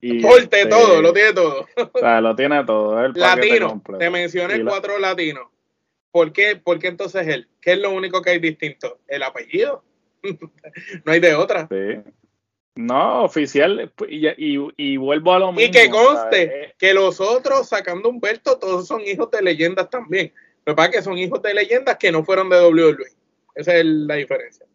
y. 0.00 0.20
Porte 0.22 0.62
este, 0.62 0.66
todo, 0.66 1.00
lo 1.00 1.12
tiene 1.12 1.32
todo. 1.34 1.66
O 1.92 1.98
sea, 1.98 2.20
lo 2.20 2.34
tiene 2.34 2.64
todo. 2.64 3.04
El 3.04 3.12
latino. 3.12 3.82
Te 3.98 4.10
mencioné 4.10 4.64
cuatro 4.64 4.98
latinos. 4.98 5.48
¿Por 6.10 6.32
qué? 6.32 6.56
¿Por 6.56 6.78
qué 6.78 6.88
entonces 6.88 7.26
él? 7.28 7.48
¿Qué 7.60 7.72
es 7.72 7.78
lo 7.78 7.90
único 7.90 8.22
que 8.22 8.30
hay 8.30 8.38
distinto? 8.38 9.00
El 9.06 9.22
apellido. 9.22 9.84
no 11.04 11.12
hay 11.12 11.20
de 11.20 11.34
otra. 11.34 11.68
Sí. 11.68 12.02
No, 12.74 13.24
oficial, 13.24 13.90
y, 14.06 14.28
y, 14.76 14.96
vuelvo 14.98 15.32
a 15.32 15.38
lo 15.38 15.52
mismo. 15.52 15.66
Y 15.66 15.70
que 15.70 15.88
conste 15.88 16.42
eh, 16.42 16.74
que 16.78 16.92
los 16.92 17.22
otros, 17.22 17.70
sacando 17.70 18.10
Humberto, 18.10 18.58
todos 18.58 18.86
son 18.86 19.00
hijos 19.00 19.30
de 19.30 19.40
leyendas 19.40 19.88
también. 19.88 20.30
Lo 20.66 20.72
que 20.72 20.76
pasa 20.76 20.88
es 20.90 20.96
que 20.96 21.02
son 21.02 21.16
hijos 21.16 21.40
de 21.40 21.54
leyendas 21.54 21.96
que 21.96 22.12
no 22.12 22.22
fueron 22.22 22.50
de 22.50 22.60
WWE. 22.60 23.06
Esa 23.54 23.76
es 23.76 23.84
la 23.86 24.16
diferencia. 24.16 24.66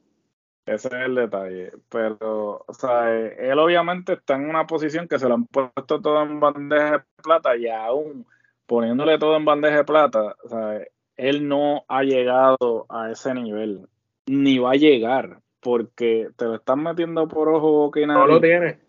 Ese 0.66 0.88
es 0.88 0.94
el 0.94 1.14
detalle. 1.14 1.74
Pero, 1.90 2.66
o 2.66 2.74
sea, 2.74 3.16
él 3.16 3.60
obviamente 3.60 4.14
está 4.14 4.34
en 4.34 4.50
una 4.50 4.66
posición 4.66 5.08
que 5.08 5.20
se 5.20 5.28
lo 5.28 5.36
han 5.36 5.46
puesto 5.46 6.02
todo 6.02 6.24
en 6.24 6.40
bandeja 6.40 6.92
de 6.92 7.04
plata 7.22 7.56
y 7.56 7.68
aún 7.68 8.26
poniéndole 8.72 9.20
todo 9.20 9.36
en 9.36 9.44
bandeja 9.44 9.78
de 9.80 9.84
plata, 9.84 10.38
o 10.46 10.48
sea, 10.48 10.82
él 11.18 11.46
no 11.46 11.84
ha 11.90 12.04
llegado 12.04 12.86
a 12.88 13.12
ese 13.12 13.34
nivel, 13.34 13.86
ni 14.32 14.60
va 14.60 14.72
a 14.72 14.76
llegar, 14.76 15.42
porque 15.60 16.30
te 16.38 16.46
lo 16.46 16.56
están 16.56 16.82
metiendo 16.82 17.28
por 17.28 17.50
ojo 17.50 17.92
que 17.92 18.08
No 18.08 18.26
lo 18.26 18.40
tiene. 18.40 18.80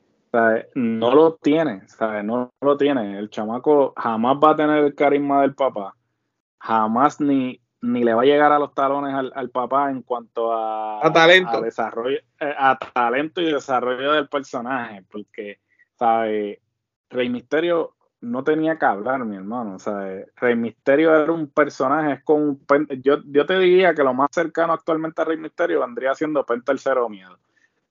No 0.75 1.15
lo 1.15 1.35
tiene, 1.35 1.83
No 2.23 2.51
lo 2.61 2.77
tiene. 2.77 3.19
El 3.19 3.29
chamaco 3.29 3.93
jamás 3.97 4.37
va 4.37 4.51
a 4.51 4.57
tener 4.57 4.85
el 4.85 4.95
carisma 4.95 5.43
del 5.43 5.55
papá. 5.55 5.95
Jamás 6.61 7.21
ni, 7.21 7.61
ni 7.81 8.05
le 8.05 8.15
va 8.15 8.23
a 8.23 8.25
llegar 8.25 8.53
a 8.53 8.59
los 8.59 8.73
talones 8.73 9.15
al, 9.35 9.51
papá 9.51 9.91
en 9.91 10.03
cuanto 10.03 10.53
a, 10.53 11.13
talento. 11.13 11.61
desarrollo, 11.61 12.19
eh, 12.39 12.55
a 12.57 12.79
talento 12.79 13.41
y 13.41 13.53
desarrollo 13.53 14.13
del 14.13 14.29
personaje. 14.29 15.05
Porque, 15.11 15.59
¿sabes? 15.99 16.59
Rey 17.11 17.29
Misterio 17.29 17.95
no 18.23 18.45
tenía 18.45 18.79
que 18.79 18.87
hablar, 18.87 19.25
mi 19.25 19.37
hermano. 19.37 19.75
O 19.75 19.79
sea, 19.79 20.25
Rey 20.37 20.57
Misterio 20.57 21.15
era 21.15 21.31
un 21.31 21.49
personaje, 21.49 22.15
es 22.15 22.25
con 22.25 22.61
yo, 23.03 23.19
yo 23.27 23.45
te 23.45 23.59
diría 23.59 23.95
que 23.95 24.05
lo 24.05 24.15
más 24.15 24.31
cercano 24.33 24.73
actualmente 24.73 25.21
a 25.21 25.25
Rey 25.25 25.37
Misterio 25.37 25.81
vendría 25.81 26.15
siendo 26.15 26.47
Penta 26.47 26.73
el 26.73 26.79
Cero 26.79 27.09
Miedo, 27.09 27.39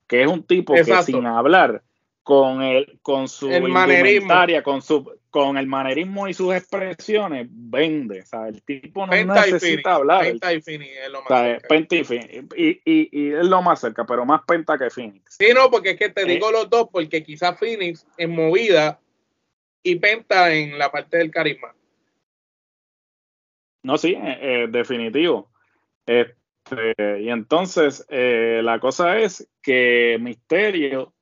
que 0.07 0.23
es 0.23 0.27
un 0.27 0.43
tipo 0.43 0.73
que 0.73 0.85
sin 1.03 1.25
hablar, 1.25 1.83
con 2.23 2.61
el, 2.61 2.99
con 3.01 3.27
su 3.27 3.49
el 3.49 3.67
manerismo. 3.69 4.33
con 4.63 4.81
su 4.81 5.11
con 5.29 5.57
el 5.57 5.65
manerismo 5.65 6.27
y 6.27 6.33
sus 6.33 6.53
expresiones, 6.53 7.47
vende. 7.49 8.21
O 8.21 8.25
sea, 8.25 8.47
el 8.47 8.61
tipo 8.63 9.07
no 9.07 9.13
necesita 9.13 9.95
hablar. 9.95 10.23
Penta 10.23 10.53
y 10.53 10.61
Fini 10.61 10.87
es 10.87 11.09
lo 11.09 11.19
más 11.23 11.27
cerca. 11.29 11.67
Penta 11.67 11.95
y, 11.95 12.03
Fini. 12.03 12.25
Y, 12.55 12.69
y, 12.85 13.09
y, 13.11 13.31
es 13.33 13.45
lo 13.45 13.61
más 13.61 13.79
cerca, 13.79 14.05
pero 14.05 14.25
más 14.25 14.41
Penta 14.45 14.77
que 14.77 14.89
Phoenix. 14.89 15.37
Sí, 15.39 15.47
no, 15.55 15.71
porque 15.71 15.91
es 15.91 15.97
que 15.97 16.09
te 16.09 16.25
digo 16.25 16.49
eh. 16.49 16.53
los 16.53 16.69
dos, 16.69 16.89
porque 16.91 17.23
quizás 17.23 17.57
Phoenix 17.57 18.05
en 18.17 18.35
movida 18.35 18.99
y 19.83 19.95
Penta 19.95 20.53
en 20.53 20.77
la 20.77 20.91
parte 20.91 21.17
del 21.17 21.31
carisma. 21.31 21.73
No, 23.83 23.97
sí, 23.97 24.13
eh, 24.13 24.37
eh, 24.41 24.67
definitivo. 24.69 25.49
Este, 26.05 27.21
y 27.21 27.29
entonces 27.29 28.05
eh, 28.09 28.61
la 28.63 28.79
cosa 28.79 29.17
es 29.17 29.49
que 29.61 30.17
Misterio, 30.19 31.13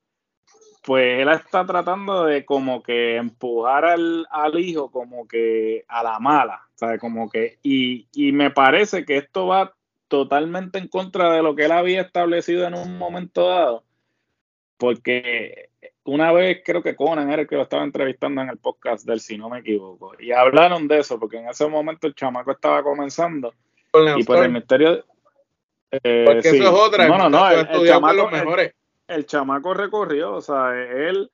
pues 0.84 1.22
él 1.22 1.30
está 1.30 1.66
tratando 1.66 2.26
de 2.26 2.46
como 2.46 2.84
que 2.84 3.16
empujar 3.16 3.86
al, 3.86 4.28
al 4.30 4.60
hijo 4.60 4.92
como 4.92 5.28
que 5.28 5.86
a 5.88 6.04
la 6.04 6.20
mala, 6.20 6.68
¿sabes? 6.76 7.00
Como 7.00 7.30
que, 7.30 7.60
y, 7.64 8.08
y 8.14 8.32
me 8.32 8.52
parece 8.52 9.06
que 9.06 9.18
esto 9.18 9.48
va 9.48 9.74
totalmente 10.08 10.80
en 10.80 10.88
contra 10.88 11.32
de 11.32 11.44
lo 11.44 11.56
que 11.56 11.66
él 11.66 11.72
había 11.72 12.02
establecido 12.02 12.66
en 12.68 12.74
un 12.74 12.98
momento 12.98 13.48
dado, 13.48 13.84
porque 14.78 15.69
una 16.10 16.32
vez 16.32 16.62
creo 16.66 16.82
que 16.82 16.96
Conan 16.96 17.30
era 17.30 17.44
el 17.44 17.48
que 17.48 17.56
lo 17.56 17.64
estaba 17.64 17.84
entrevistando 17.84 18.42
en 18.42 18.50
el 18.50 18.58
podcast 18.58 19.06
del 19.06 19.20
si 19.20 19.38
no 19.38 19.50
me 19.50 19.60
equivoco, 19.60 20.14
y 20.20 20.32
hablaron 20.32 20.88
de 20.88 21.00
eso, 21.00 21.20
porque 21.20 21.38
en 21.38 21.48
ese 21.48 21.68
momento 21.68 22.08
el 22.08 22.16
chamaco 22.16 22.52
estaba 22.52 22.84
comenzando, 22.84 23.54
y 24.18 24.24
por 24.24 24.44
el 24.44 24.52
misterio... 24.52 25.06
Eh, 25.92 26.24
porque 26.26 26.50
eso 26.50 26.64
es 26.64 26.70
otra, 26.70 27.08
no, 27.08 27.18
no, 27.18 27.30
no, 27.30 27.50
el, 27.50 27.68
chamaco, 27.88 28.30
el, 29.08 29.26
chamaco 29.26 29.74
recorrió, 29.74 30.36
o 30.36 30.42
sea, 30.42 30.76
él 30.76 31.32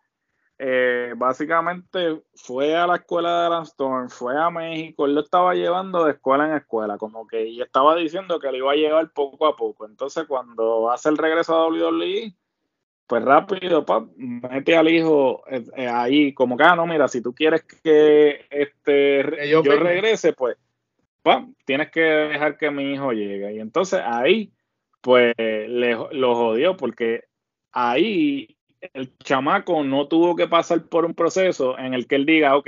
eh, 0.58 1.14
básicamente 1.18 2.22
fue 2.34 2.78
a 2.78 2.88
la 2.88 2.96
escuela 2.96 3.42
de 3.42 3.46
Alan 3.48 4.10
fue 4.10 4.42
a 4.42 4.50
México, 4.50 5.06
él 5.06 5.16
lo 5.16 5.22
estaba 5.22 5.54
llevando 5.54 6.06
de 6.06 6.12
escuela 6.12 6.46
en 6.46 6.54
escuela, 6.56 6.98
como 6.98 7.28
que 7.28 7.46
y 7.46 7.62
estaba 7.62 7.96
diciendo 7.98 8.40
que 8.40 8.50
lo 8.52 8.58
iba 8.58 8.72
a 8.72 8.76
llevar 8.76 9.12
poco 9.12 9.48
a 9.48 9.58
poco. 9.58 9.86
Entonces, 9.86 10.24
cuando 10.26 10.90
hace 10.90 11.10
el 11.10 11.18
regreso 11.18 11.54
a 11.54 11.68
WWE, 11.68 12.34
pues 13.08 13.24
rápido, 13.24 13.86
pa, 13.86 14.06
mete 14.16 14.76
al 14.76 14.90
hijo 14.90 15.44
eh, 15.50 15.64
eh, 15.76 15.88
ahí, 15.88 16.34
como 16.34 16.58
que, 16.58 16.64
ah, 16.64 16.76
no, 16.76 16.88
mira, 16.88 17.08
si 17.08 17.22
tú 17.22 17.34
quieres 17.34 17.64
que 17.84 18.46
este 18.50 19.50
yo, 19.50 19.62
regrese, 19.62 20.34
pues, 20.34 20.58
pa, 21.22 21.48
tienes 21.66 21.92
que 21.92 22.02
dejar 22.02 22.58
que 22.58 22.72
mi 22.72 22.94
hijo 22.94 23.12
llegue. 23.12 23.54
Y 23.54 23.60
entonces 23.60 24.02
ahí, 24.04 24.52
pues, 25.02 25.34
le, 25.38 25.96
lo 26.12 26.36
jodió, 26.36 26.76
porque 26.76 27.26
ahí 27.72 28.58
el 28.94 29.16
chamaco 29.20 29.84
no 29.84 30.08
tuvo 30.08 30.36
que 30.36 30.48
pasar 30.48 30.84
por 30.86 31.06
un 31.06 31.14
proceso 31.14 31.78
en 31.78 31.94
el 31.94 32.08
que 32.08 32.16
él 32.16 32.26
diga, 32.26 32.56
ok, 32.56 32.68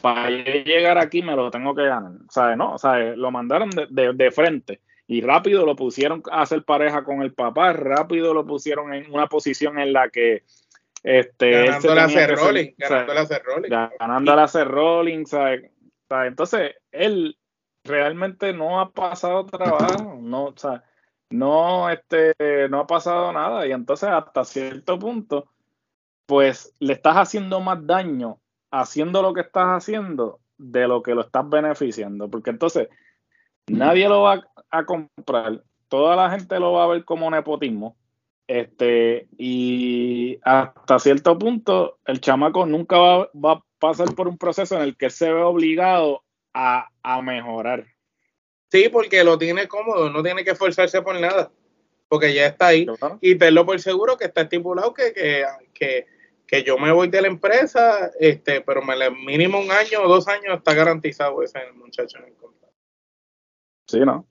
para 0.00 0.30
llegar 0.30 0.98
aquí 0.98 1.22
me 1.22 1.34
lo 1.34 1.50
tengo 1.50 1.74
que 1.74 1.84
ganar, 1.84 2.12
¿sabes? 2.30 2.56
No, 2.56 2.74
o 2.74 2.78
sea, 2.78 2.98
lo 3.16 3.30
mandaron 3.32 3.70
de, 3.70 4.12
de 4.12 4.30
frente 4.30 4.80
y 5.08 5.22
rápido 5.22 5.64
lo 5.64 5.74
pusieron 5.74 6.22
a 6.30 6.42
hacer 6.42 6.62
pareja 6.64 7.02
con 7.02 7.22
el 7.22 7.32
papá, 7.32 7.72
rápido 7.72 8.34
lo 8.34 8.46
pusieron 8.46 8.92
en 8.92 9.10
una 9.10 9.26
posición 9.26 9.78
en 9.78 9.92
la 9.92 10.10
que 10.10 10.44
este 11.02 11.64
ganándole 11.64 12.00
a 12.00 12.04
hacer 12.04 12.36
rolling, 12.36 12.70
ganándole 12.76 13.18
a 13.18 13.22
hacer 13.22 13.42
rolling. 13.42 13.70
Ganándole 13.98 14.40
a 14.40 14.44
hacer 14.44 14.68
rolling, 14.68 15.24
¿sabes? 15.24 15.70
Entonces, 16.10 16.74
él 16.92 17.38
realmente 17.84 18.52
no 18.52 18.80
ha 18.80 18.92
pasado 18.92 19.46
trabajo, 19.46 20.18
no, 20.20 20.44
o 20.44 20.56
sea, 20.56 20.84
no, 21.30 21.88
este, 21.90 22.34
no 22.68 22.80
ha 22.80 22.86
pasado 22.86 23.32
nada 23.32 23.66
y 23.66 23.72
entonces 23.72 24.08
hasta 24.10 24.44
cierto 24.44 24.98
punto, 24.98 25.50
pues 26.26 26.74
le 26.80 26.92
estás 26.92 27.16
haciendo 27.16 27.60
más 27.60 27.86
daño 27.86 28.38
haciendo 28.70 29.22
lo 29.22 29.32
que 29.32 29.40
estás 29.40 29.68
haciendo 29.68 30.40
de 30.58 30.86
lo 30.86 31.02
que 31.02 31.14
lo 31.14 31.22
estás 31.22 31.48
beneficiando, 31.48 32.28
porque 32.28 32.50
entonces 32.50 32.88
nadie 33.68 34.08
lo 34.08 34.22
va 34.22 34.44
a 34.70 34.84
comprar, 34.84 35.62
toda 35.88 36.16
la 36.16 36.30
gente 36.30 36.58
lo 36.58 36.72
va 36.72 36.84
a 36.84 36.88
ver 36.88 37.04
como 37.04 37.30
nepotismo, 37.30 37.96
este, 38.46 39.28
y 39.36 40.38
hasta 40.42 40.98
cierto 40.98 41.38
punto 41.38 41.98
el 42.06 42.20
chamaco 42.20 42.64
nunca 42.64 42.96
va, 42.96 43.30
va 43.34 43.52
a 43.52 43.64
pasar 43.78 44.14
por 44.14 44.26
un 44.26 44.38
proceso 44.38 44.76
en 44.76 44.82
el 44.82 44.96
que 44.96 45.10
se 45.10 45.30
ve 45.30 45.42
obligado 45.42 46.22
a, 46.54 46.88
a 47.02 47.22
mejorar. 47.22 47.86
Sí, 48.70 48.88
porque 48.90 49.24
lo 49.24 49.38
tiene 49.38 49.68
cómodo, 49.68 50.10
no 50.10 50.22
tiene 50.22 50.44
que 50.44 50.50
esforzarse 50.50 51.00
por 51.02 51.18
nada, 51.18 51.50
porque 52.08 52.34
ya 52.34 52.46
está 52.46 52.68
ahí. 52.68 52.86
Y 53.20 53.36
tenlo 53.36 53.64
por 53.64 53.80
seguro 53.80 54.16
que 54.16 54.26
está 54.26 54.42
estipulado 54.42 54.92
que, 54.92 55.12
que, 55.72 56.06
que, 56.46 56.62
yo 56.62 56.78
me 56.78 56.92
voy 56.92 57.08
de 57.08 57.22
la 57.22 57.28
empresa, 57.28 58.10
este, 58.20 58.60
pero 58.60 58.82
me 58.82 59.10
mínimo 59.10 59.58
un 59.60 59.70
año 59.70 60.02
o 60.02 60.08
dos 60.08 60.28
años 60.28 60.58
está 60.58 60.74
garantizado 60.74 61.42
ese 61.42 61.60
muchacho 61.74 62.18
en 62.18 62.24
el 62.24 62.34
contrato. 62.34 62.57
Sí, 63.88 64.00
¿no? 64.00 64.28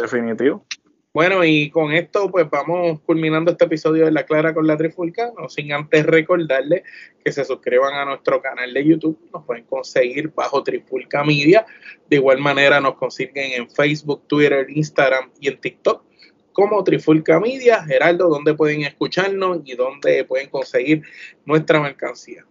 Definitivo. 0.00 0.66
Bueno, 1.12 1.44
y 1.44 1.70
con 1.70 1.92
esto 1.92 2.30
pues 2.30 2.46
vamos 2.50 3.00
culminando 3.00 3.50
este 3.50 3.64
episodio 3.64 4.04
de 4.04 4.12
La 4.12 4.26
Clara 4.26 4.52
con 4.52 4.66
la 4.66 4.76
Trifulca, 4.76 5.32
no 5.38 5.48
sin 5.48 5.72
antes 5.72 6.04
recordarles 6.04 6.82
que 7.24 7.32
se 7.32 7.42
suscriban 7.44 7.94
a 7.94 8.04
nuestro 8.04 8.42
canal 8.42 8.74
de 8.74 8.84
YouTube, 8.84 9.18
nos 9.32 9.44
pueden 9.44 9.64
conseguir 9.64 10.30
bajo 10.34 10.62
Trifulca 10.62 11.24
Media, 11.24 11.64
de 12.10 12.16
igual 12.16 12.38
manera 12.40 12.82
nos 12.82 12.96
consiguen 12.96 13.52
en 13.52 13.70
Facebook, 13.70 14.26
Twitter, 14.26 14.66
Instagram 14.68 15.30
y 15.40 15.48
en 15.48 15.58
TikTok 15.58 16.04
como 16.52 16.84
Trifulca 16.84 17.40
Media, 17.40 17.82
Geraldo, 17.84 18.28
donde 18.28 18.54
pueden 18.54 18.82
escucharnos 18.82 19.60
y 19.64 19.74
donde 19.74 20.24
pueden 20.24 20.50
conseguir 20.50 21.02
nuestra 21.44 21.80
mercancía. 21.80 22.46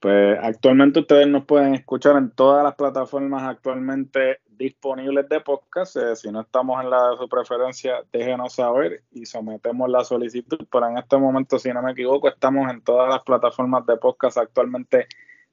Pues 0.00 0.38
actualmente 0.40 1.00
ustedes 1.00 1.26
nos 1.26 1.44
pueden 1.44 1.74
escuchar 1.74 2.16
en 2.16 2.30
todas 2.30 2.62
las 2.62 2.76
plataformas 2.76 3.42
actualmente 3.42 4.38
disponibles 4.58 5.28
de 5.28 5.40
podcast. 5.40 5.96
Eh, 5.96 6.16
si 6.16 6.30
no 6.30 6.40
estamos 6.40 6.82
en 6.82 6.90
la 6.90 7.10
de 7.10 7.16
su 7.16 7.28
preferencia, 7.28 8.04
déjenos 8.12 8.54
saber 8.54 9.04
y 9.12 9.24
sometemos 9.24 9.88
la 9.88 10.04
solicitud. 10.04 10.58
Pero 10.70 10.88
en 10.88 10.98
este 10.98 11.16
momento, 11.16 11.58
si 11.58 11.72
no 11.72 11.80
me 11.80 11.92
equivoco, 11.92 12.28
estamos 12.28 12.70
en 12.70 12.82
todas 12.82 13.08
las 13.08 13.22
plataformas 13.22 13.86
de 13.86 13.96
podcast 13.96 14.38
actualmente 14.38 15.06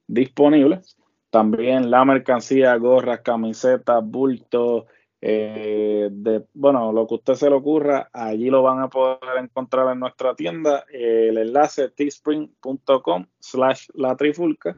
disponibles. 0.06 0.98
También 1.30 1.90
la 1.90 2.04
mercancía, 2.04 2.76
gorras, 2.76 3.20
camisetas, 3.20 4.04
bultos, 4.04 4.84
eh, 5.20 6.08
de, 6.10 6.44
bueno, 6.52 6.92
lo 6.92 7.06
que 7.06 7.14
usted 7.14 7.34
se 7.34 7.48
le 7.48 7.56
ocurra, 7.56 8.10
allí 8.12 8.50
lo 8.50 8.62
van 8.62 8.80
a 8.80 8.88
poder 8.88 9.38
encontrar 9.38 9.90
en 9.92 10.00
nuestra 10.00 10.34
tienda. 10.34 10.84
el 10.90 11.38
enlace 11.38 11.88
teespring.com 11.88 13.26
slash 13.40 13.88
la 13.94 14.16
trifulca 14.16 14.76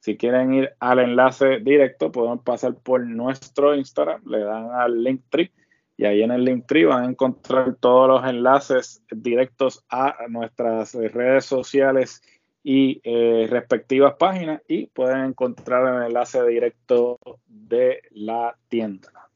si 0.00 0.16
quieren 0.16 0.54
ir 0.54 0.70
al 0.80 0.98
enlace 0.98 1.60
directo, 1.60 2.10
pueden 2.10 2.38
pasar 2.38 2.74
por 2.74 3.06
nuestro 3.06 3.74
Instagram, 3.74 4.22
le 4.26 4.40
dan 4.40 4.70
al 4.72 5.02
link 5.02 5.22
tree 5.28 5.52
y 5.96 6.06
ahí 6.06 6.22
en 6.22 6.30
el 6.30 6.44
link 6.44 6.66
tree 6.66 6.86
van 6.86 7.04
a 7.04 7.10
encontrar 7.10 7.76
todos 7.78 8.08
los 8.08 8.28
enlaces 8.28 9.02
directos 9.10 9.84
a 9.90 10.16
nuestras 10.30 10.94
redes 10.94 11.44
sociales 11.44 12.22
y 12.62 13.00
eh, 13.04 13.46
respectivas 13.50 14.14
páginas 14.18 14.62
y 14.66 14.86
pueden 14.86 15.26
encontrar 15.26 15.96
el 15.96 16.06
enlace 16.06 16.42
directo 16.46 17.18
de 17.46 18.00
la 18.12 18.56
tienda. 18.68 19.28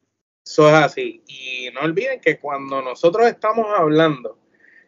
Eso 0.43 0.67
es 0.69 0.75
así. 0.75 1.23
Y 1.27 1.69
no 1.73 1.81
olviden 1.81 2.19
que 2.19 2.39
cuando 2.39 2.81
nosotros 2.81 3.27
estamos 3.27 3.67
hablando 3.75 4.39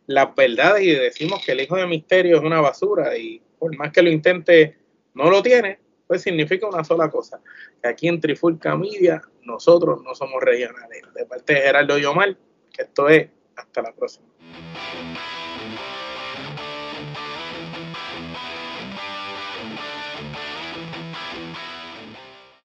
las 0.07 0.33
verdades 0.35 0.83
y 0.83 0.91
decimos 0.91 1.45
que 1.45 1.51
el 1.51 1.61
hijo 1.61 1.75
de 1.75 1.85
misterio 1.85 2.37
es 2.37 2.43
una 2.43 2.61
basura 2.61 3.15
y 3.17 3.41
por 3.59 3.75
más 3.77 3.91
que 3.91 4.01
lo 4.01 4.09
intente 4.09 4.77
no 5.17 5.29
lo 5.29 5.41
tiene, 5.41 5.79
pues 6.05 6.21
significa 6.21 6.67
una 6.67 6.83
sola 6.83 7.09
cosa, 7.09 7.41
que 7.81 7.89
aquí 7.89 8.07
en 8.07 8.21
Trifulca 8.21 8.75
Media 8.77 9.21
nosotros 9.43 10.01
no 10.03 10.15
somos 10.15 10.41
regionales. 10.41 11.01
De 11.13 11.25
parte 11.25 11.53
de 11.53 11.61
Gerardo 11.61 11.97
Yomar, 11.97 12.37
que 12.71 12.83
esto 12.83 13.09
es 13.09 13.27
hasta 13.55 13.81
la 13.81 13.91
próxima. 13.93 14.27